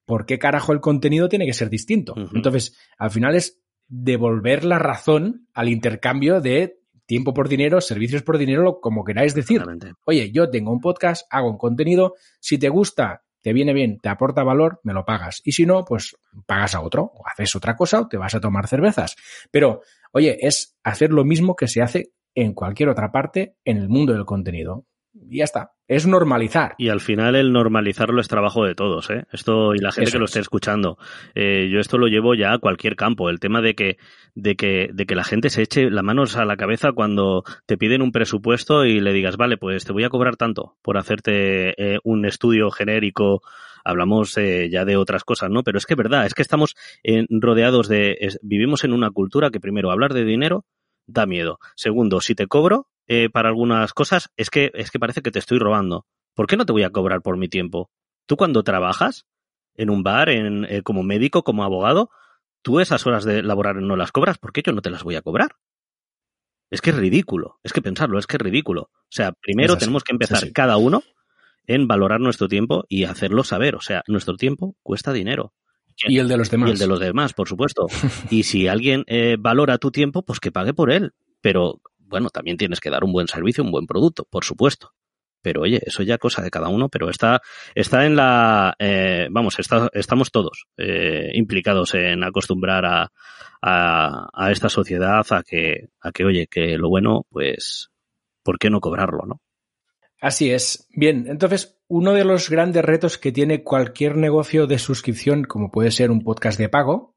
[0.05, 2.15] ¿por qué carajo el contenido tiene que ser distinto?
[2.35, 8.39] Entonces, al final es devolver la razón al intercambio de tiempo por dinero, servicios por
[8.39, 9.61] dinero, lo- como queráis decir
[10.07, 14.09] oye, yo tengo un podcast, hago un contenido, si te gusta, te viene bien, te
[14.09, 15.43] aporta valor, me lo pagas.
[15.45, 16.17] Y si no, pues
[16.47, 19.17] pagas a otro, o haces otra cosa, o te vas a tomar cervezas.
[19.51, 23.89] Pero, oye, es hacer lo mismo que se hace en cualquier otra parte en el
[23.89, 24.87] mundo del contenido.
[25.15, 25.73] Y ya está.
[25.87, 26.75] Es normalizar.
[26.79, 29.25] Y al final el normalizarlo es trabajo de todos, ¿eh?
[29.31, 30.31] Esto y la gente Eso que lo es.
[30.31, 30.97] esté escuchando.
[31.35, 33.29] Eh, yo esto lo llevo ya a cualquier campo.
[33.29, 33.99] El tema de que,
[34.35, 37.77] de que, de que la gente se eche las manos a la cabeza cuando te
[37.77, 41.75] piden un presupuesto y le digas, vale, pues te voy a cobrar tanto por hacerte
[41.77, 43.43] eh, un estudio genérico.
[43.85, 45.63] Hablamos eh, ya de otras cosas, ¿no?
[45.63, 46.75] Pero es que es verdad, es que estamos
[47.29, 50.65] rodeados de, es- vivimos en una cultura que primero hablar de dinero
[51.07, 51.59] da miedo.
[51.77, 55.39] Segundo, si te cobro, eh, para algunas cosas, es que, es que parece que te
[55.39, 56.07] estoy robando.
[56.35, 57.91] ¿Por qué no te voy a cobrar por mi tiempo?
[58.27, 59.27] Tú cuando trabajas
[59.75, 62.11] en un bar, en, eh, como médico, como abogado,
[62.63, 65.17] tú esas horas de laborar no las cobras, ¿por qué yo no te las voy
[65.17, 65.57] a cobrar?
[66.71, 68.83] Es que es ridículo, es que pensarlo, es que es ridículo.
[68.83, 71.03] O sea, primero tenemos que empezar cada uno
[71.67, 73.75] en valorar nuestro tiempo y hacerlo saber.
[73.75, 75.53] O sea, nuestro tiempo cuesta dinero.
[76.05, 76.71] Y el de los demás.
[76.71, 77.87] Y el de los demás, por supuesto.
[78.31, 81.13] y si alguien eh, valora tu tiempo, pues que pague por él.
[81.41, 84.93] Pero bueno, también tienes que dar un buen servicio, un buen producto, por supuesto.
[85.43, 87.41] Pero oye, eso ya cosa de cada uno, pero está,
[87.75, 93.13] está en la, eh, vamos, está, estamos todos eh, implicados en acostumbrar a,
[93.61, 97.91] a, a, esta sociedad a que, a que, oye, que lo bueno, pues,
[98.45, 99.41] ¿por qué no cobrarlo, no?
[100.23, 100.87] Así es.
[100.95, 105.91] Bien, entonces, uno de los grandes retos que tiene cualquier negocio de suscripción, como puede
[105.91, 107.17] ser un podcast de pago,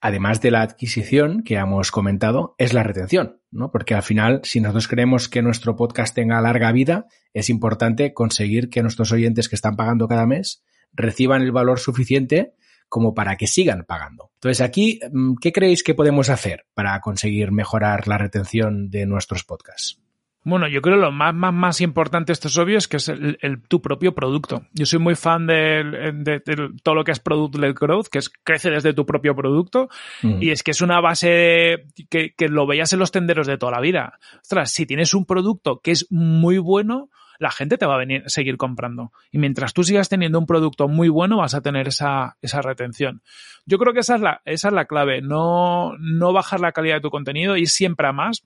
[0.00, 3.72] además de la adquisición que hemos comentado, es la retención, ¿no?
[3.72, 8.70] Porque al final, si nosotros queremos que nuestro podcast tenga larga vida, es importante conseguir
[8.70, 10.62] que nuestros oyentes que están pagando cada mes
[10.92, 12.54] reciban el valor suficiente
[12.88, 14.30] como para que sigan pagando.
[14.34, 19.42] Entonces, aquí, mm, ¿qué creéis que podemos hacer para conseguir mejorar la retención de nuestros
[19.42, 20.03] podcasts?
[20.44, 23.08] Bueno, yo creo que lo más, más, más importante, esto es obvio, es que es
[23.08, 24.66] el, el tu propio producto.
[24.72, 28.28] Yo soy muy fan de, de, de todo lo que es Product-led Growth, que es
[28.28, 29.88] crece desde tu propio producto,
[30.22, 30.42] mm.
[30.42, 33.72] y es que es una base que, que lo veías en los tenderos de toda
[33.72, 34.18] la vida.
[34.42, 38.22] Ostras, si tienes un producto que es muy bueno, la gente te va a venir
[38.26, 39.12] seguir comprando.
[39.32, 43.22] Y mientras tú sigas teniendo un producto muy bueno, vas a tener esa, esa retención.
[43.66, 46.96] Yo creo que esa es la, esa es la clave, no, no bajar la calidad
[46.96, 48.44] de tu contenido, ir siempre a más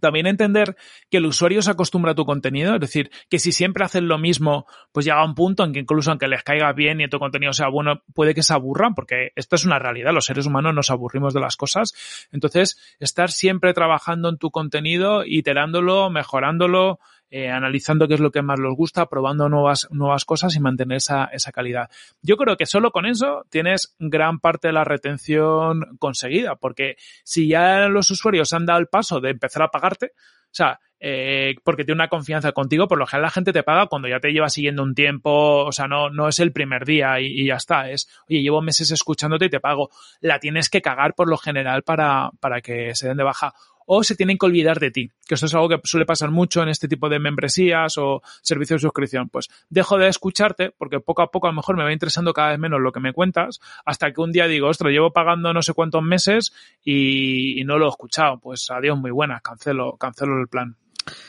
[0.00, 0.76] también entender
[1.10, 4.18] que el usuario se acostumbra a tu contenido, es decir, que si siempre hacen lo
[4.18, 7.52] mismo, pues llega un punto en que incluso aunque les caiga bien y tu contenido
[7.52, 10.90] sea bueno, puede que se aburran, porque esto es una realidad, los seres humanos nos
[10.90, 11.92] aburrimos de las cosas.
[12.32, 16.98] Entonces, estar siempre trabajando en tu contenido, iterándolo, mejorándolo,
[17.34, 20.98] eh, analizando qué es lo que más les gusta, probando nuevas, nuevas cosas y mantener
[20.98, 21.88] esa, esa calidad.
[22.20, 27.48] Yo creo que solo con eso tienes gran parte de la retención conseguida, porque si
[27.48, 31.84] ya los usuarios han dado el paso de empezar a pagarte, o sea, eh, porque
[31.84, 34.50] tiene una confianza contigo, por lo general la gente te paga cuando ya te lleva
[34.50, 37.90] siguiendo un tiempo, o sea, no, no es el primer día y, y, ya está,
[37.90, 39.88] es, oye, llevo meses escuchándote y te pago.
[40.20, 43.54] La tienes que cagar por lo general para, para que se den de baja
[43.86, 46.62] o se tienen que olvidar de ti, que esto es algo que suele pasar mucho
[46.62, 49.28] en este tipo de membresías o servicios de suscripción.
[49.28, 52.50] Pues dejo de escucharte porque poco a poco a lo mejor me va interesando cada
[52.50, 55.62] vez menos lo que me cuentas hasta que un día digo, ostras, llevo pagando no
[55.62, 56.52] sé cuántos meses
[56.84, 58.38] y, y no lo he escuchado.
[58.38, 60.76] Pues adiós, muy buenas, cancelo, cancelo el plan.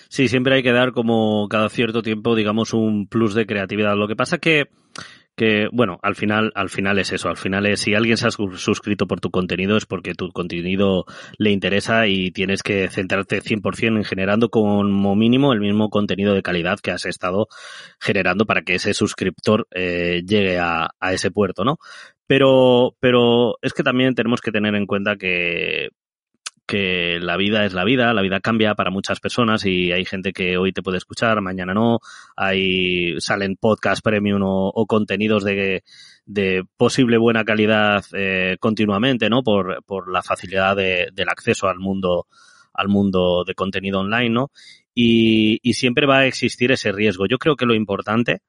[0.08, 3.96] Sí, siempre hay que dar como cada cierto tiempo, digamos, un plus de creatividad.
[3.96, 4.70] Lo que pasa que
[5.36, 8.32] que, bueno, al final, al final es eso, al final es si alguien se ha
[8.32, 11.06] suscrito por tu contenido es porque tu contenido
[11.38, 16.44] le interesa y tienes que centrarte 100% en generando como mínimo el mismo contenido de
[16.44, 17.48] calidad que has estado
[18.00, 21.78] generando para que ese suscriptor eh, llegue a, a ese puerto, ¿no?
[22.28, 25.90] Pero, pero es que también tenemos que tener en cuenta que
[26.74, 30.34] que la vida es la vida, la vida cambia para muchas personas y hay gente
[30.34, 32.00] que hoy te puede escuchar, mañana no,
[32.36, 35.84] hay salen podcast premium o, o contenidos de,
[36.26, 39.44] de, posible buena calidad eh, continuamente, ¿no?
[39.44, 42.26] Por, por la facilidad de, del acceso al mundo,
[42.74, 44.50] al mundo de contenido online, ¿no?
[44.96, 47.28] Y, y siempre va a existir ese riesgo.
[47.28, 48.42] Yo creo que lo importante,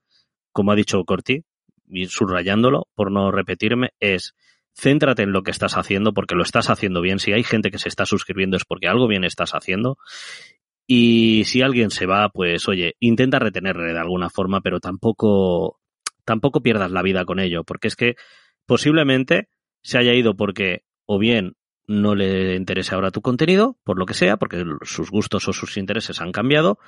[0.50, 1.42] como ha dicho Corti,
[1.88, 4.34] y subrayándolo por no repetirme, es
[4.74, 7.18] céntrate en lo que estás haciendo porque lo estás haciendo bien.
[7.18, 9.98] Si hay gente que se está suscribiendo es porque algo bien estás haciendo.
[10.86, 15.80] Y si alguien se va, pues oye, intenta retenerle de alguna forma, pero tampoco,
[16.24, 18.16] tampoco pierdas la vida con ello, porque es que
[18.66, 19.48] posiblemente
[19.82, 21.54] se haya ido porque o bien
[21.86, 25.76] no le interese ahora tu contenido, por lo que sea, porque sus gustos o sus
[25.76, 26.78] intereses han cambiado,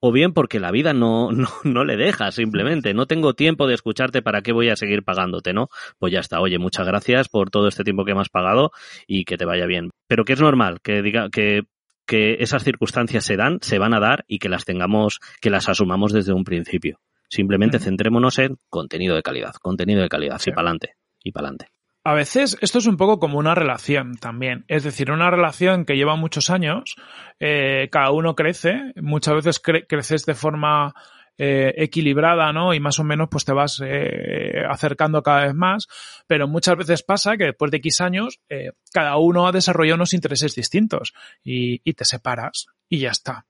[0.00, 3.74] o bien porque la vida no, no, no, le deja simplemente, no tengo tiempo de
[3.74, 5.68] escucharte, ¿para qué voy a seguir pagándote, no?
[5.98, 8.72] Pues ya está, oye, muchas gracias por todo este tiempo que me has pagado
[9.06, 9.90] y que te vaya bien.
[10.06, 11.62] Pero que es normal, que diga, que
[12.04, 15.68] que esas circunstancias se dan, se van a dar y que las tengamos, que las
[15.68, 16.98] asumamos desde un principio.
[17.28, 20.50] Simplemente centrémonos en contenido de calidad, contenido de calidad, sí.
[20.50, 21.71] y para adelante, y para adelante.
[22.04, 24.64] A veces esto es un poco como una relación también.
[24.66, 26.96] Es decir, una relación que lleva muchos años,
[27.38, 30.94] eh, cada uno crece, muchas veces cre creces de forma
[31.38, 32.74] eh, equilibrada, ¿no?
[32.74, 35.86] Y más o menos pues te vas eh, acercando cada vez más,
[36.26, 40.12] pero muchas veces pasa que después de X años eh, cada uno ha desarrollado unos
[40.12, 43.46] intereses distintos y, y te separas y ya está.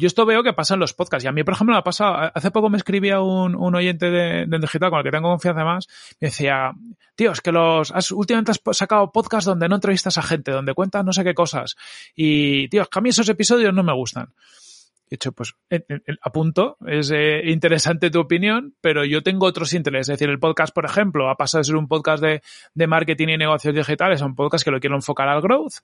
[0.00, 1.26] Yo esto veo que pasa en los podcasts.
[1.26, 2.30] Y a mí, por ejemplo, me ha pasado.
[2.34, 5.62] Hace poco me escribía un, un oyente de, de, digital con el que tengo confianza
[5.62, 5.88] más.
[6.20, 6.72] Me decía,
[7.14, 10.72] tío, es que los, has, últimamente has sacado podcasts donde no entrevistas a gente, donde
[10.72, 11.76] cuentas no sé qué cosas.
[12.16, 14.32] Y, tío, es que a mí esos episodios no me gustan.
[15.10, 15.54] De hecho, pues
[16.32, 20.08] punto, es eh, interesante tu opinión, pero yo tengo otros intereses.
[20.08, 22.42] Es decir, el podcast, por ejemplo, ha pasado de ser un podcast de,
[22.74, 25.74] de marketing y negocios digitales a un podcast que lo quiero enfocar al growth,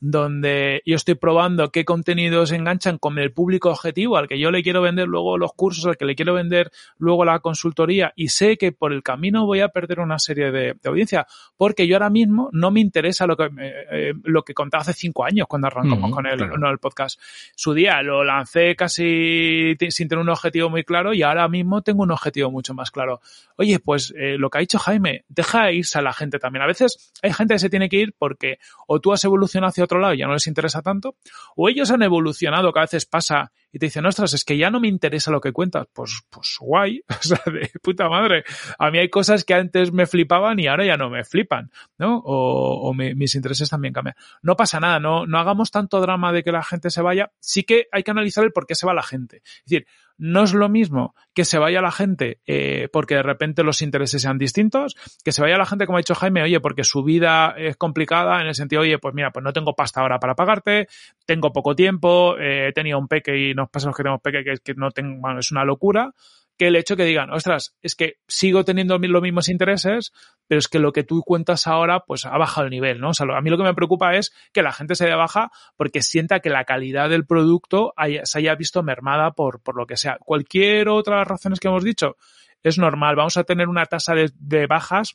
[0.00, 4.62] donde yo estoy probando qué contenidos enganchan con el público objetivo al que yo le
[4.62, 8.56] quiero vender luego los cursos, al que le quiero vender luego la consultoría y sé
[8.56, 11.26] que por el camino voy a perder una serie de, de audiencia
[11.56, 14.94] porque yo ahora mismo no me interesa lo que, eh, eh, lo que contaba hace
[14.94, 16.56] cinco años cuando arrancamos con el, claro.
[16.56, 17.20] no, el podcast.
[17.54, 22.02] Su día lo lancé casi sin tener un objetivo muy claro y ahora mismo tengo
[22.02, 23.20] un objetivo mucho más claro.
[23.56, 26.62] Oye, pues eh, lo que ha dicho Jaime, deja irse a la gente también.
[26.62, 29.84] A veces hay gente que se tiene que ir porque o tú has evolucionado hacia
[29.84, 31.16] otro lado y ya no les interesa tanto,
[31.56, 34.70] o ellos han evolucionado, que a veces pasa y te dicen, ostras, es que ya
[34.70, 35.86] no me interesa lo que cuentas.
[35.92, 38.44] Pues, pues guay, o sea, de puta madre.
[38.78, 42.18] A mí hay cosas que antes me flipaban y ahora ya no me flipan, ¿no?
[42.18, 44.16] O, o mis intereses también cambian.
[44.42, 47.30] No pasa nada, no, no hagamos tanto drama de que la gente se vaya.
[47.40, 49.42] Sí que hay que analizar el por qué se va la gente.
[49.44, 49.86] Es decir,
[50.20, 54.20] no es lo mismo que se vaya la gente eh, porque de repente los intereses
[54.20, 54.94] sean distintos,
[55.24, 58.40] que se vaya la gente, como ha dicho Jaime, oye, porque su vida es complicada
[58.40, 60.88] en el sentido, oye, pues mira, pues no tengo pasta ahora para pagarte,
[61.24, 64.44] tengo poco tiempo, eh, he tenido un peque y nos pasa los que tenemos peque
[64.44, 66.12] que, que no tengo, bueno, es una locura,
[66.60, 70.12] que el hecho que digan, ostras, es que sigo teniendo los mismos intereses,
[70.46, 73.08] pero es que lo que tú cuentas ahora, pues ha bajado el nivel, ¿no?
[73.08, 75.50] O sea, a mí lo que me preocupa es que la gente se dé baja
[75.78, 79.86] porque sienta que la calidad del producto haya, se haya visto mermada por, por lo
[79.86, 80.18] que sea.
[80.20, 82.18] Cualquier otra de las razones que hemos dicho,
[82.62, 83.16] es normal.
[83.16, 85.14] Vamos a tener una tasa de, de bajas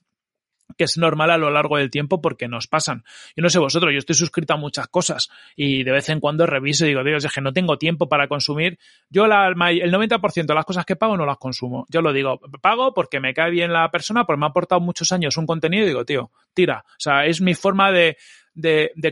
[0.78, 3.04] que es normal a lo largo del tiempo porque nos pasan.
[3.36, 6.46] Yo no sé vosotros, yo estoy suscrito a muchas cosas y de vez en cuando
[6.46, 8.78] reviso y digo, Dios, es que no tengo tiempo para consumir.
[9.10, 11.86] Yo la, el 90% de las cosas que pago no las consumo.
[11.90, 15.12] Yo lo digo, pago porque me cae bien la persona, porque me ha aportado muchos
[15.12, 16.84] años un contenido y digo, tío, tira.
[16.88, 18.18] O sea, es mi forma de,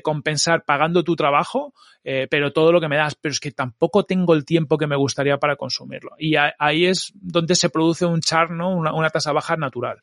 [0.02, 1.74] compensar pagando tu trabajo,
[2.04, 4.88] eh, pero todo lo que me das, pero es que tampoco tengo el tiempo que
[4.88, 6.12] me gustaría para consumirlo.
[6.18, 8.72] Y ahí es donde se produce un char, ¿no?
[8.72, 10.02] Una, una tasa baja natural.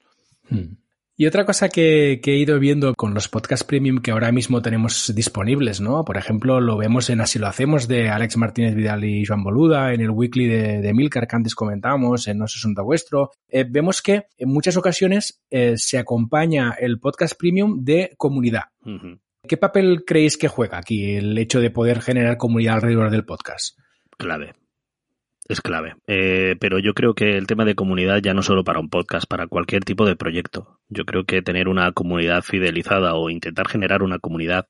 [0.49, 0.75] Hmm.
[1.21, 4.63] Y otra cosa que, que, he ido viendo con los podcasts premium que ahora mismo
[4.63, 6.03] tenemos disponibles, ¿no?
[6.03, 9.93] Por ejemplo, lo vemos en Así lo hacemos de Alex Martínez Vidal y Joan Boluda,
[9.93, 13.33] en el weekly de, de Milcar que antes comentamos, en No se asunto vuestro.
[13.51, 18.71] Eh, vemos que en muchas ocasiones eh, se acompaña el podcast premium de comunidad.
[18.87, 19.21] Uh -huh.
[19.47, 23.79] ¿Qué papel creéis que juega aquí el hecho de poder generar comunidad alrededor del podcast?
[24.17, 24.55] Clave
[25.53, 25.95] es clave.
[26.07, 29.27] Eh, pero yo creo que el tema de comunidad ya no solo para un podcast,
[29.29, 30.79] para cualquier tipo de proyecto.
[30.89, 34.67] Yo creo que tener una comunidad fidelizada o intentar generar una comunidad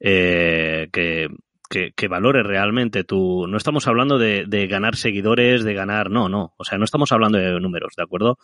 [0.00, 1.28] eh, que,
[1.70, 3.46] que, que, valore realmente tu...
[3.46, 6.10] No estamos hablando de, de, ganar seguidores, de ganar...
[6.10, 6.52] No, no.
[6.56, 8.38] O sea, no estamos hablando de números, ¿de acuerdo?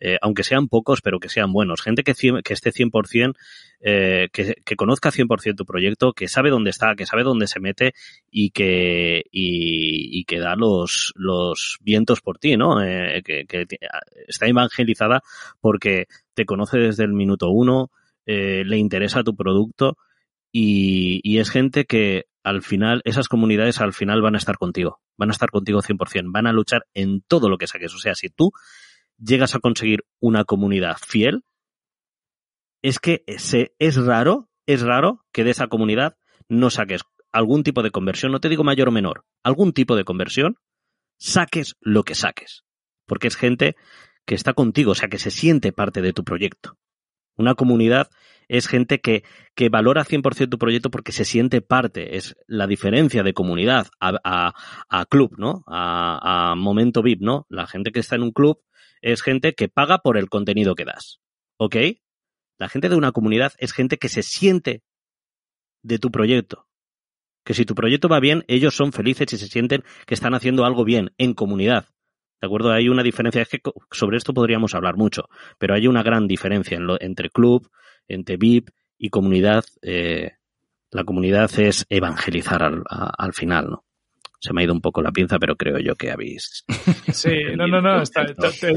[0.00, 1.80] Eh, aunque sean pocos, pero que sean buenos.
[1.80, 3.34] Gente que, que esté 100%,
[3.80, 7.60] eh, que, que conozca 100% tu proyecto, que sabe dónde está, que sabe dónde se
[7.60, 7.94] mete
[8.30, 12.82] y que, y, y que da los, los vientos por ti, ¿no?
[12.84, 13.66] Eh, que, que,
[14.26, 15.22] está evangelizada
[15.60, 17.92] porque te conoce desde el minuto uno,
[18.26, 19.96] eh, le interesa tu producto
[20.50, 25.00] y, y es gente que al final, esas comunidades al final van a estar contigo,
[25.16, 27.94] van a estar contigo 100%, van a luchar en todo lo que saques.
[27.94, 28.52] O sea, si tú
[29.18, 31.44] llegas a conseguir una comunidad fiel,
[32.82, 36.16] es que se, es raro, es raro que de esa comunidad
[36.48, 40.04] no saques algún tipo de conversión, no te digo mayor o menor, algún tipo de
[40.04, 40.58] conversión,
[41.18, 42.64] saques lo que saques.
[43.06, 43.76] Porque es gente
[44.26, 46.76] que está contigo, o sea, que se siente parte de tu proyecto.
[47.36, 48.10] Una comunidad
[48.48, 49.24] es gente que,
[49.54, 52.16] que valora 100% tu proyecto porque se siente parte.
[52.16, 54.52] Es la diferencia de comunidad a,
[54.88, 55.64] a, club, ¿no?
[55.66, 57.46] A, a, momento VIP, ¿no?
[57.48, 58.60] La gente que está en un club
[59.00, 61.20] es gente que paga por el contenido que das.
[61.56, 61.76] ¿Ok?
[62.58, 64.82] La gente de una comunidad es gente que se siente
[65.82, 66.68] de tu proyecto.
[67.44, 70.64] Que si tu proyecto va bien, ellos son felices y se sienten que están haciendo
[70.64, 71.86] algo bien en comunidad.
[72.42, 72.72] ¿De acuerdo?
[72.72, 73.60] Hay una diferencia, es que
[73.92, 75.28] sobre esto podríamos hablar mucho,
[75.58, 77.70] pero hay una gran diferencia en lo, entre club,
[78.08, 79.64] entre VIP y comunidad.
[79.80, 80.32] Eh,
[80.90, 83.84] la comunidad es evangelizar al, a, al, final, ¿no?
[84.40, 86.64] Se me ha ido un poco la pinza, pero creo yo que habéis.
[87.12, 88.26] Sí, no, no, no, está,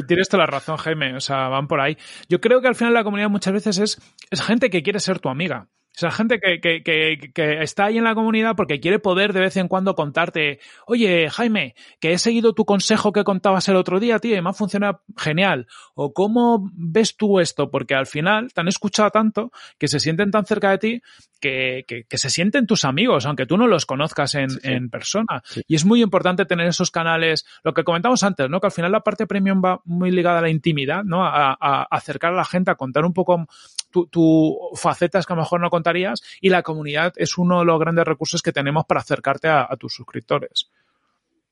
[0.07, 1.97] tienes toda la razón, Jaime, o sea, van por ahí.
[2.29, 5.17] Yo creo que al final la comunidad muchas veces es, es gente que quiere ser
[5.17, 5.69] tu amiga.
[5.95, 9.39] Esa gente que, que, que, que, está ahí en la comunidad porque quiere poder de
[9.39, 13.99] vez en cuando contarte, oye, Jaime, que he seguido tu consejo que contabas el otro
[13.99, 15.67] día, tío, y me ha funcionado genial.
[15.93, 20.31] O cómo ves tú esto, porque al final te han escuchado tanto que se sienten
[20.31, 21.01] tan cerca de ti
[21.39, 24.67] que, que se sienten tus amigos, aunque tú no los conozcas en, sí, sí.
[24.67, 25.41] en persona.
[25.45, 25.61] Sí.
[25.67, 28.59] Y es muy importante tener esos canales, lo que comentamos antes, ¿no?
[28.59, 31.23] Que al final la parte premium va muy ligada a la intimidad, ¿no?
[31.23, 33.47] A, a, a acercar a la gente, a contar un poco
[33.95, 37.65] tu, tu, facetas que a lo mejor no contarías y la comunidad es uno de
[37.65, 40.69] los grandes recursos que tenemos para acercarte a, a tus suscriptores.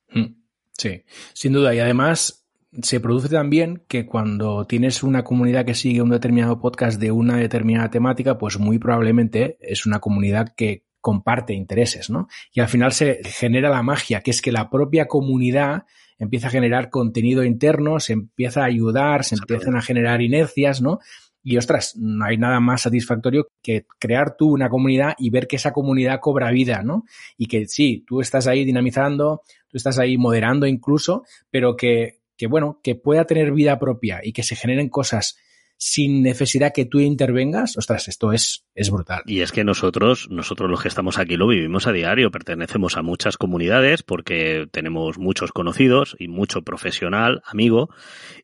[0.09, 0.35] Hmm.
[0.73, 1.73] Sí, sin duda.
[1.73, 2.45] Y además
[2.81, 7.37] se produce también que cuando tienes una comunidad que sigue un determinado podcast de una
[7.37, 12.27] determinada temática, pues muy probablemente es una comunidad que comparte intereses, ¿no?
[12.51, 15.83] Y al final se genera la magia, que es que la propia comunidad
[16.17, 20.99] empieza a generar contenido interno, se empieza a ayudar, se empiezan a generar inercias, ¿no?
[21.43, 25.57] Y ostras, no hay nada más satisfactorio que crear tú una comunidad y ver que
[25.57, 27.03] esa comunidad cobra vida, ¿no?
[27.37, 32.47] Y que sí, tú estás ahí dinamizando, tú estás ahí moderando incluso, pero que, que
[32.47, 35.37] bueno, que pueda tener vida propia y que se generen cosas
[35.77, 39.21] sin necesidad que tú intervengas, ostras, esto es, es brutal.
[39.25, 43.01] Y es que nosotros, nosotros los que estamos aquí lo vivimos a diario, pertenecemos a
[43.01, 47.89] muchas comunidades porque tenemos muchos conocidos y mucho profesional, amigo,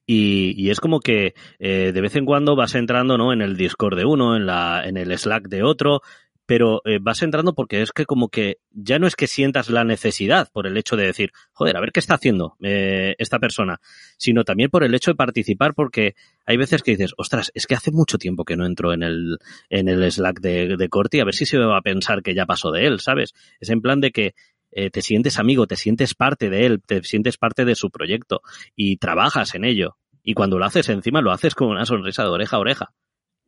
[0.06, 3.32] y, y es como que eh, de vez en cuando vas entrando ¿no?
[3.32, 6.02] en el Discord de uno, en, la, en el Slack de otro,
[6.50, 9.84] pero eh, vas entrando porque es que como que ya no es que sientas la
[9.84, 13.80] necesidad por el hecho de decir, joder, a ver qué está haciendo eh, esta persona,
[14.18, 16.16] sino también por el hecho de participar porque
[16.48, 19.38] hay veces que dices, ostras, es que hace mucho tiempo que no entro en el,
[19.70, 22.48] en el Slack de, de Corti, a ver si se va a pensar que ya
[22.48, 23.36] pasó de él, ¿sabes?
[23.60, 24.34] Es en plan de que
[24.72, 28.42] eh, te sientes amigo, te sientes parte de él, te sientes parte de su proyecto
[28.76, 29.98] y trabajas en ello.
[30.24, 32.94] Y cuando lo haces encima, lo haces con una sonrisa de oreja a oreja.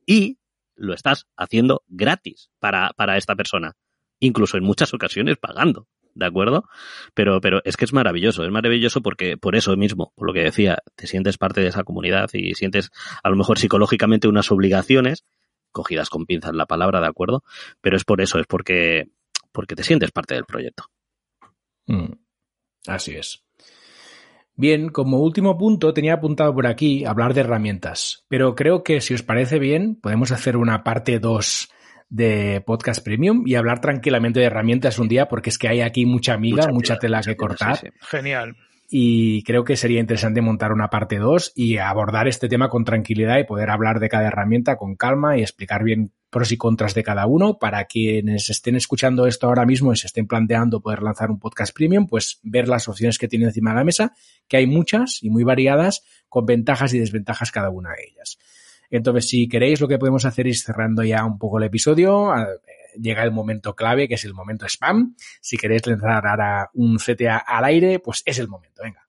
[0.05, 0.37] Y
[0.75, 3.75] lo estás haciendo gratis para, para esta persona.
[4.19, 5.87] Incluso en muchas ocasiones pagando.
[6.13, 6.67] ¿De acuerdo?
[7.13, 10.41] Pero, pero es que es maravilloso, es maravilloso porque por eso mismo, por lo que
[10.41, 12.91] decía, te sientes parte de esa comunidad y sientes
[13.23, 15.23] a lo mejor psicológicamente unas obligaciones,
[15.71, 17.43] cogidas con pinzas la palabra, ¿de acuerdo?
[17.79, 19.07] Pero es por eso, es porque,
[19.53, 20.83] porque te sientes parte del proyecto.
[21.87, 22.11] Mm,
[22.87, 23.43] así es.
[24.61, 29.15] Bien, como último punto tenía apuntado por aquí hablar de herramientas, pero creo que si
[29.15, 31.67] os parece bien podemos hacer una parte 2
[32.09, 36.05] de podcast premium y hablar tranquilamente de herramientas un día porque es que hay aquí
[36.05, 37.77] mucha amiga, mucha, mucha tela, que cortar.
[37.77, 37.97] Sí, sí.
[38.01, 38.55] Genial.
[38.93, 43.37] Y creo que sería interesante montar una parte 2 y abordar este tema con tranquilidad
[43.37, 47.01] y poder hablar de cada herramienta con calma y explicar bien pros y contras de
[47.01, 51.31] cada uno para quienes estén escuchando esto ahora mismo y se estén planteando poder lanzar
[51.31, 54.13] un podcast premium, pues ver las opciones que tiene encima de la mesa,
[54.49, 58.39] que hay muchas y muy variadas, con ventajas y desventajas cada una de ellas.
[58.89, 62.33] Entonces, si queréis, lo que podemos hacer es cerrando ya un poco el episodio.
[62.99, 65.15] Llega el momento clave, que es el momento spam.
[65.41, 68.83] Si queréis lanzar ahora un CTA al aire, pues es el momento.
[68.83, 69.07] Venga.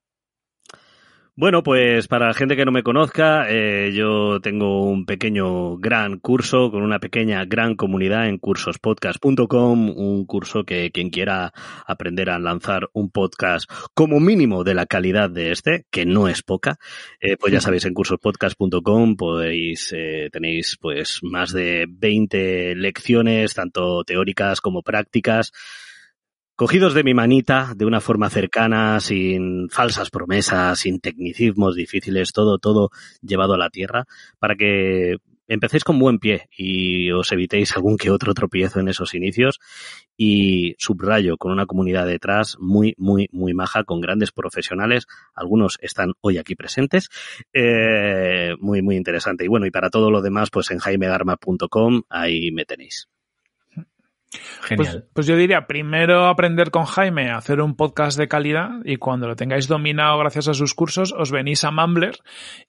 [1.34, 6.18] Bueno, pues para la gente que no me conozca, eh, yo tengo un pequeño gran
[6.18, 11.54] curso con una pequeña gran comunidad en cursospodcast.com, un curso que quien quiera
[11.86, 13.64] aprender a lanzar un podcast
[13.94, 16.76] como mínimo de la calidad de este, que no es poca,
[17.18, 24.04] eh, pues ya sabéis en cursospodcast.com podéis eh, tenéis pues más de 20 lecciones, tanto
[24.04, 25.50] teóricas como prácticas
[26.62, 32.58] cogidos de mi manita, de una forma cercana, sin falsas promesas, sin tecnicismos difíciles, todo,
[32.58, 32.90] todo
[33.20, 34.04] llevado a la tierra,
[34.38, 35.16] para que
[35.48, 39.58] empecéis con buen pie y os evitéis algún que otro tropiezo en esos inicios
[40.16, 46.12] y subrayo con una comunidad detrás muy, muy, muy maja, con grandes profesionales, algunos están
[46.20, 47.08] hoy aquí presentes,
[47.52, 49.44] eh, muy, muy interesante.
[49.44, 53.08] Y bueno, y para todo lo demás, pues en jaimegarma.com, ahí me tenéis.
[54.62, 54.92] Genial.
[54.92, 58.96] Pues, pues, yo diría, primero aprender con Jaime a hacer un podcast de calidad y
[58.96, 62.18] cuando lo tengáis dominado gracias a sus cursos, os venís a Mumbler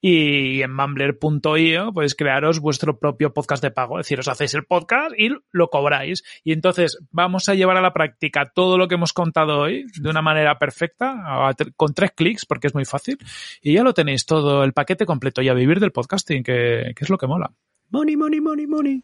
[0.01, 3.99] y en mumbler.io podéis crearos vuestro propio podcast de pago.
[3.99, 6.23] Es decir, os hacéis el podcast y lo cobráis.
[6.43, 10.09] Y entonces vamos a llevar a la práctica todo lo que hemos contado hoy de
[10.09, 13.17] una manera perfecta, con tres clics, porque es muy fácil.
[13.61, 17.03] Y ya lo tenéis todo, el paquete completo y a vivir del podcasting, que, que
[17.03, 17.51] es lo que mola.
[17.89, 19.01] Money, money, money, money.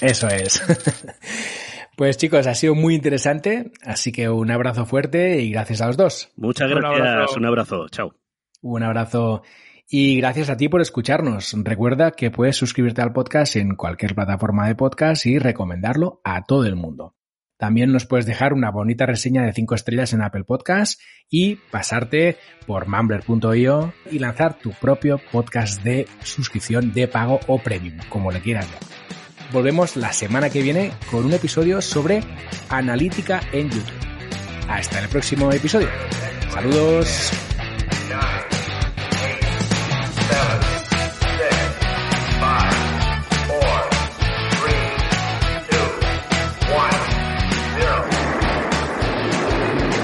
[0.00, 0.62] Eso es.
[1.98, 5.96] Pues chicos, ha sido muy interesante, así que un abrazo fuerte y gracias a los
[5.96, 6.30] dos.
[6.36, 7.88] Muchas gracias, un abrazo, un abrazo.
[7.88, 8.14] chao.
[8.62, 9.42] Un abrazo
[9.88, 11.56] y gracias a ti por escucharnos.
[11.64, 16.66] Recuerda que puedes suscribirte al podcast en cualquier plataforma de podcast y recomendarlo a todo
[16.66, 17.16] el mundo.
[17.56, 22.36] También nos puedes dejar una bonita reseña de 5 estrellas en Apple Podcast y pasarte
[22.64, 28.40] por mumbler.io y lanzar tu propio podcast de suscripción de pago o premium, como le
[28.40, 29.17] quieras llamar.
[29.52, 32.22] Volvemos la semana que viene con un episodio sobre
[32.68, 33.92] analítica en YouTube.
[34.68, 35.88] Hasta el próximo episodio.
[36.52, 37.32] Saludos.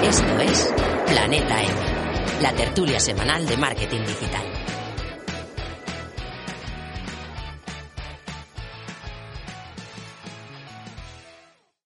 [0.02, 0.74] Esto es
[1.06, 1.74] Planeta M,
[2.42, 4.63] la tertulia semanal de marketing digital.